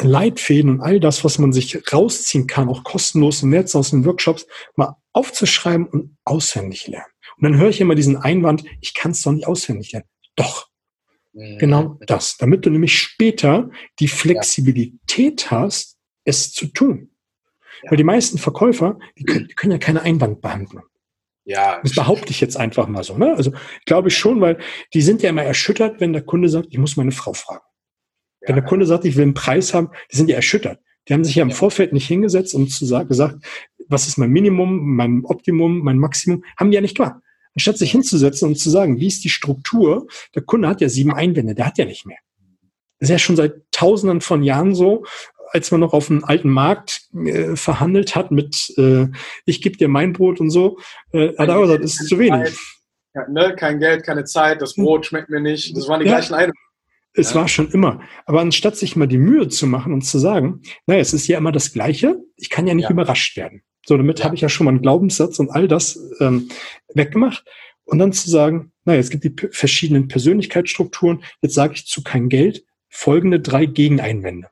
Leitfäden 0.01 0.69
und 0.71 0.81
all 0.81 0.99
das, 0.99 1.23
was 1.23 1.39
man 1.39 1.53
sich 1.53 1.81
rausziehen 1.93 2.47
kann, 2.47 2.67
auch 2.67 2.83
kostenlos 2.83 3.43
im 3.43 3.51
Netz 3.51 3.75
aus 3.75 3.91
den 3.91 4.05
Workshops, 4.05 4.45
mal 4.75 4.95
aufzuschreiben 5.13 5.87
und 5.87 6.17
auswendig 6.25 6.87
lernen. 6.87 7.11
Und 7.39 7.43
dann 7.43 7.57
höre 7.57 7.69
ich 7.69 7.79
immer 7.79 7.95
diesen 7.95 8.17
Einwand, 8.17 8.63
ich 8.81 8.93
kann 8.93 9.11
es 9.11 9.21
doch 9.21 9.31
nicht 9.31 9.47
auswendig 9.47 9.93
lernen. 9.93 10.07
Doch. 10.35 10.67
Mhm. 11.33 11.57
Genau 11.57 11.97
das. 12.05 12.37
Damit 12.37 12.65
du 12.65 12.69
nämlich 12.69 12.97
später 12.97 13.69
die 13.99 14.07
Flexibilität 14.07 15.45
ja. 15.45 15.51
hast, 15.51 15.97
es 16.25 16.51
zu 16.51 16.67
tun. 16.67 17.11
Ja. 17.83 17.91
Weil 17.91 17.97
die 17.97 18.03
meisten 18.03 18.37
Verkäufer, 18.37 18.99
die 19.17 19.23
können, 19.23 19.47
die 19.47 19.55
können 19.55 19.71
ja 19.71 19.77
keine 19.77 20.01
Einwandbehandlung. 20.01 20.83
Ja. 21.45 21.79
Das 21.81 21.95
behaupte 21.95 22.31
ich 22.31 22.41
jetzt 22.41 22.57
einfach 22.57 22.87
mal 22.87 23.03
so. 23.03 23.17
Ne? 23.17 23.33
Also 23.35 23.53
glaube 23.85 24.09
ich 24.09 24.17
schon, 24.17 24.41
weil 24.41 24.59
die 24.93 25.01
sind 25.01 25.21
ja 25.21 25.29
immer 25.29 25.43
erschüttert, 25.43 26.01
wenn 26.01 26.13
der 26.13 26.21
Kunde 26.23 26.49
sagt, 26.49 26.67
ich 26.69 26.77
muss 26.77 26.97
meine 26.97 27.11
Frau 27.11 27.33
fragen. 27.33 27.63
Ja. 28.41 28.49
Wenn 28.49 28.55
der 28.55 28.65
Kunde 28.65 28.85
sagt, 28.85 29.05
ich 29.05 29.15
will 29.15 29.23
einen 29.23 29.33
Preis 29.33 29.73
haben, 29.73 29.89
die 30.11 30.17
sind 30.17 30.29
ja 30.29 30.35
erschüttert. 30.35 30.79
Die 31.07 31.13
haben 31.13 31.23
sich 31.23 31.35
ja 31.35 31.43
im 31.43 31.51
Vorfeld 31.51 31.93
nicht 31.93 32.07
hingesetzt 32.07 32.53
und 32.53 32.69
zu 32.69 32.85
sagen, 32.85 33.07
gesagt, 33.07 33.43
was 33.87 34.07
ist 34.07 34.17
mein 34.17 34.29
Minimum, 34.29 34.95
mein 34.95 35.25
Optimum, 35.25 35.79
mein 35.79 35.97
Maximum, 35.97 36.43
haben 36.57 36.69
die 36.69 36.75
ja 36.75 36.81
nicht 36.81 36.95
klar. 36.95 37.21
Anstatt 37.59 37.77
sich 37.77 37.91
hinzusetzen 37.91 38.47
und 38.47 38.55
zu 38.55 38.69
sagen, 38.69 39.01
wie 39.01 39.07
ist 39.07 39.25
die 39.25 39.29
Struktur, 39.29 40.07
der 40.33 40.43
Kunde 40.43 40.69
hat 40.69 40.79
ja 40.79 40.87
sieben 40.87 41.13
Einwände, 41.13 41.55
der 41.55 41.65
hat 41.65 41.77
ja 41.77 41.83
nicht 41.83 42.05
mehr. 42.05 42.15
Das 42.99 43.09
ist 43.09 43.11
ja 43.11 43.19
schon 43.19 43.35
seit 43.35 43.69
tausenden 43.73 44.21
von 44.21 44.43
Jahren 44.43 44.73
so, 44.73 45.03
als 45.51 45.69
man 45.69 45.81
noch 45.81 45.91
auf 45.91 46.07
dem 46.07 46.23
alten 46.23 46.49
Markt 46.51 47.09
äh, 47.13 47.57
verhandelt 47.57 48.15
hat 48.15 48.31
mit 48.31 48.73
äh, 48.77 49.07
ich 49.43 49.61
gebe 49.61 49.75
dir 49.75 49.89
mein 49.89 50.13
Brot 50.13 50.39
und 50.39 50.51
so, 50.51 50.79
äh, 51.11 51.35
hat 51.37 51.49
er 51.49 51.59
gesagt, 51.59 51.83
das 51.83 51.99
ist 51.99 52.07
zu 52.07 52.17
wenig. 52.17 52.57
Ja, 53.13 53.27
ne? 53.27 53.53
Kein 53.57 53.79
Geld, 53.79 54.05
keine 54.05 54.23
Zeit, 54.23 54.61
das 54.61 54.75
Brot 54.75 55.05
schmeckt 55.05 55.29
mir 55.29 55.41
nicht. 55.41 55.75
Das 55.75 55.89
waren 55.89 55.99
die 55.99 56.05
ja. 56.05 56.13
gleichen 56.13 56.35
Einwände. 56.35 56.53
Es 57.11 57.35
war 57.35 57.49
schon 57.49 57.69
immer. 57.71 57.99
Aber 58.25 58.39
anstatt 58.39 58.77
sich 58.77 58.95
mal 58.95 59.07
die 59.07 59.17
Mühe 59.17 59.49
zu 59.49 59.67
machen 59.67 59.91
und 59.91 60.03
zu 60.03 60.17
sagen, 60.17 60.61
naja, 60.85 61.01
es 61.01 61.11
ist 61.11 61.27
ja 61.27 61.37
immer 61.37 61.51
das 61.51 61.73
Gleiche, 61.73 62.15
ich 62.37 62.49
kann 62.49 62.67
ja 62.67 62.73
nicht 62.73 62.85
ja. 62.85 62.91
überrascht 62.91 63.35
werden. 63.35 63.63
So, 63.89 63.97
damit 63.97 64.19
ja. 64.19 64.25
habe 64.25 64.35
ich 64.35 64.41
ja 64.41 64.49
schon 64.49 64.65
mal 64.65 64.71
einen 64.71 64.83
Glaubenssatz 64.83 65.39
und 65.39 65.49
all 65.49 65.67
das 65.67 65.99
ähm, 66.19 66.49
weggemacht. 66.93 67.43
Und 67.85 67.97
dann 67.97 68.13
zu 68.13 68.29
sagen, 68.29 68.71
naja, 68.85 68.99
es 68.99 69.09
gibt 69.09 69.23
die 69.23 69.33
verschiedenen 69.49 70.07
Persönlichkeitsstrukturen, 70.07 71.23
jetzt 71.41 71.55
sage 71.55 71.73
ich 71.73 71.87
zu 71.87 72.03
kein 72.03 72.29
Geld 72.29 72.63
folgende 72.87 73.39
drei 73.39 73.65
Gegeneinwände. 73.65 74.49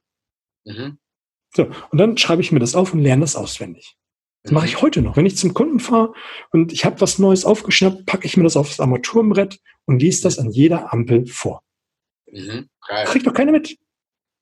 Mhm. 0.66 0.98
So, 1.56 1.68
und 1.92 2.00
dann 2.00 2.18
schreibe 2.18 2.42
ich 2.42 2.52
mir 2.52 2.58
das 2.58 2.74
auf 2.74 2.96
und 2.96 3.02
lerne 3.02 3.22
das 3.22 3.36
auswendig. 3.36 3.96
Das 4.42 4.52
mache 4.52 4.66
mhm. 4.66 4.70
ich 4.70 4.82
heute 4.82 5.04
noch. 5.04 5.18
Wenn 5.18 5.28
ich 5.28 5.38
zum 5.38 5.54
Kunden 5.54 5.80
fahre 5.80 6.14
und 6.50 6.74
ich 6.74 6.84
habe 6.84 7.00
was 7.00 7.20
Neues 7.20 7.46
aufgeschnappt, 7.46 8.08
packe 8.08 8.26
ich 8.26 8.38
mir 8.38 8.44
das 8.44 8.58
aufs 8.58 8.80
Armaturenbrett 8.80 9.60
und 9.86 10.02
lese 10.02 10.24
das 10.24 10.40
an 10.40 10.50
jeder 10.50 10.92
Ampel 10.92 11.28
vor. 11.28 11.62
Mhm. 12.26 12.70
Kriegt 13.06 13.28
doch 13.28 13.36
keiner 13.36 13.52
mit. 13.52 13.78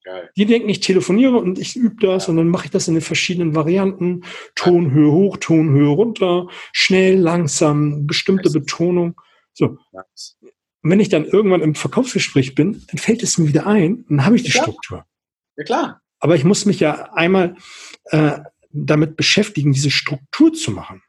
Geil. 0.06 0.30
Die 0.38 0.46
denken, 0.46 0.70
ich 0.70 0.82
telefoniere 0.82 1.38
und 1.38 1.58
ich 1.58 1.76
übe 1.76 1.96
das 2.00 2.28
ja. 2.28 2.30
und 2.30 2.38
dann 2.38 2.48
mache 2.48 2.65
ich 2.65 2.72
das 2.72 2.88
in 2.88 2.94
den 2.94 3.02
verschiedenen 3.02 3.56
Varianten. 3.56 4.24
Tonhöhe 4.54 5.12
hoch, 5.12 5.38
Tonhöhe 5.38 5.88
runter, 5.88 6.48
schnell, 6.72 7.18
langsam, 7.18 8.06
bestimmte 8.06 8.50
nice. 8.50 8.54
Betonung. 8.54 9.20
So. 9.54 9.80
Nice. 9.91 10.38
Und 10.84 10.91
wenn 10.91 11.00
ich 11.00 11.10
dann 11.10 11.26
irgendwann 11.26 11.62
im 11.62 11.74
Verkaufsgespräch 11.74 12.54
bin, 12.54 12.84
dann 12.88 13.00
fällt 13.00 13.24
es 13.24 13.39
mir 13.39 13.48
wieder 13.48 13.65
ein 13.65 14.04
und 14.08 14.12
dann 14.12 14.26
habe 14.26 14.36
ich 14.36 14.44
die 14.44 14.52
ja, 14.52 14.62
Struktur. 14.62 15.06
Ja 15.58 15.63
klar. 15.63 16.02
Aber 16.20 16.36
ich 16.36 16.44
muss 16.44 16.68
mich 16.68 16.80
ja 16.80 17.12
einmal 17.13 17.56
äh, 18.12 18.38
damit 18.72 19.15
beschäftigen, 19.15 19.74
diese 19.74 19.89
Struktur 19.89 20.54
zu 20.54 20.70
machen. 20.70 21.02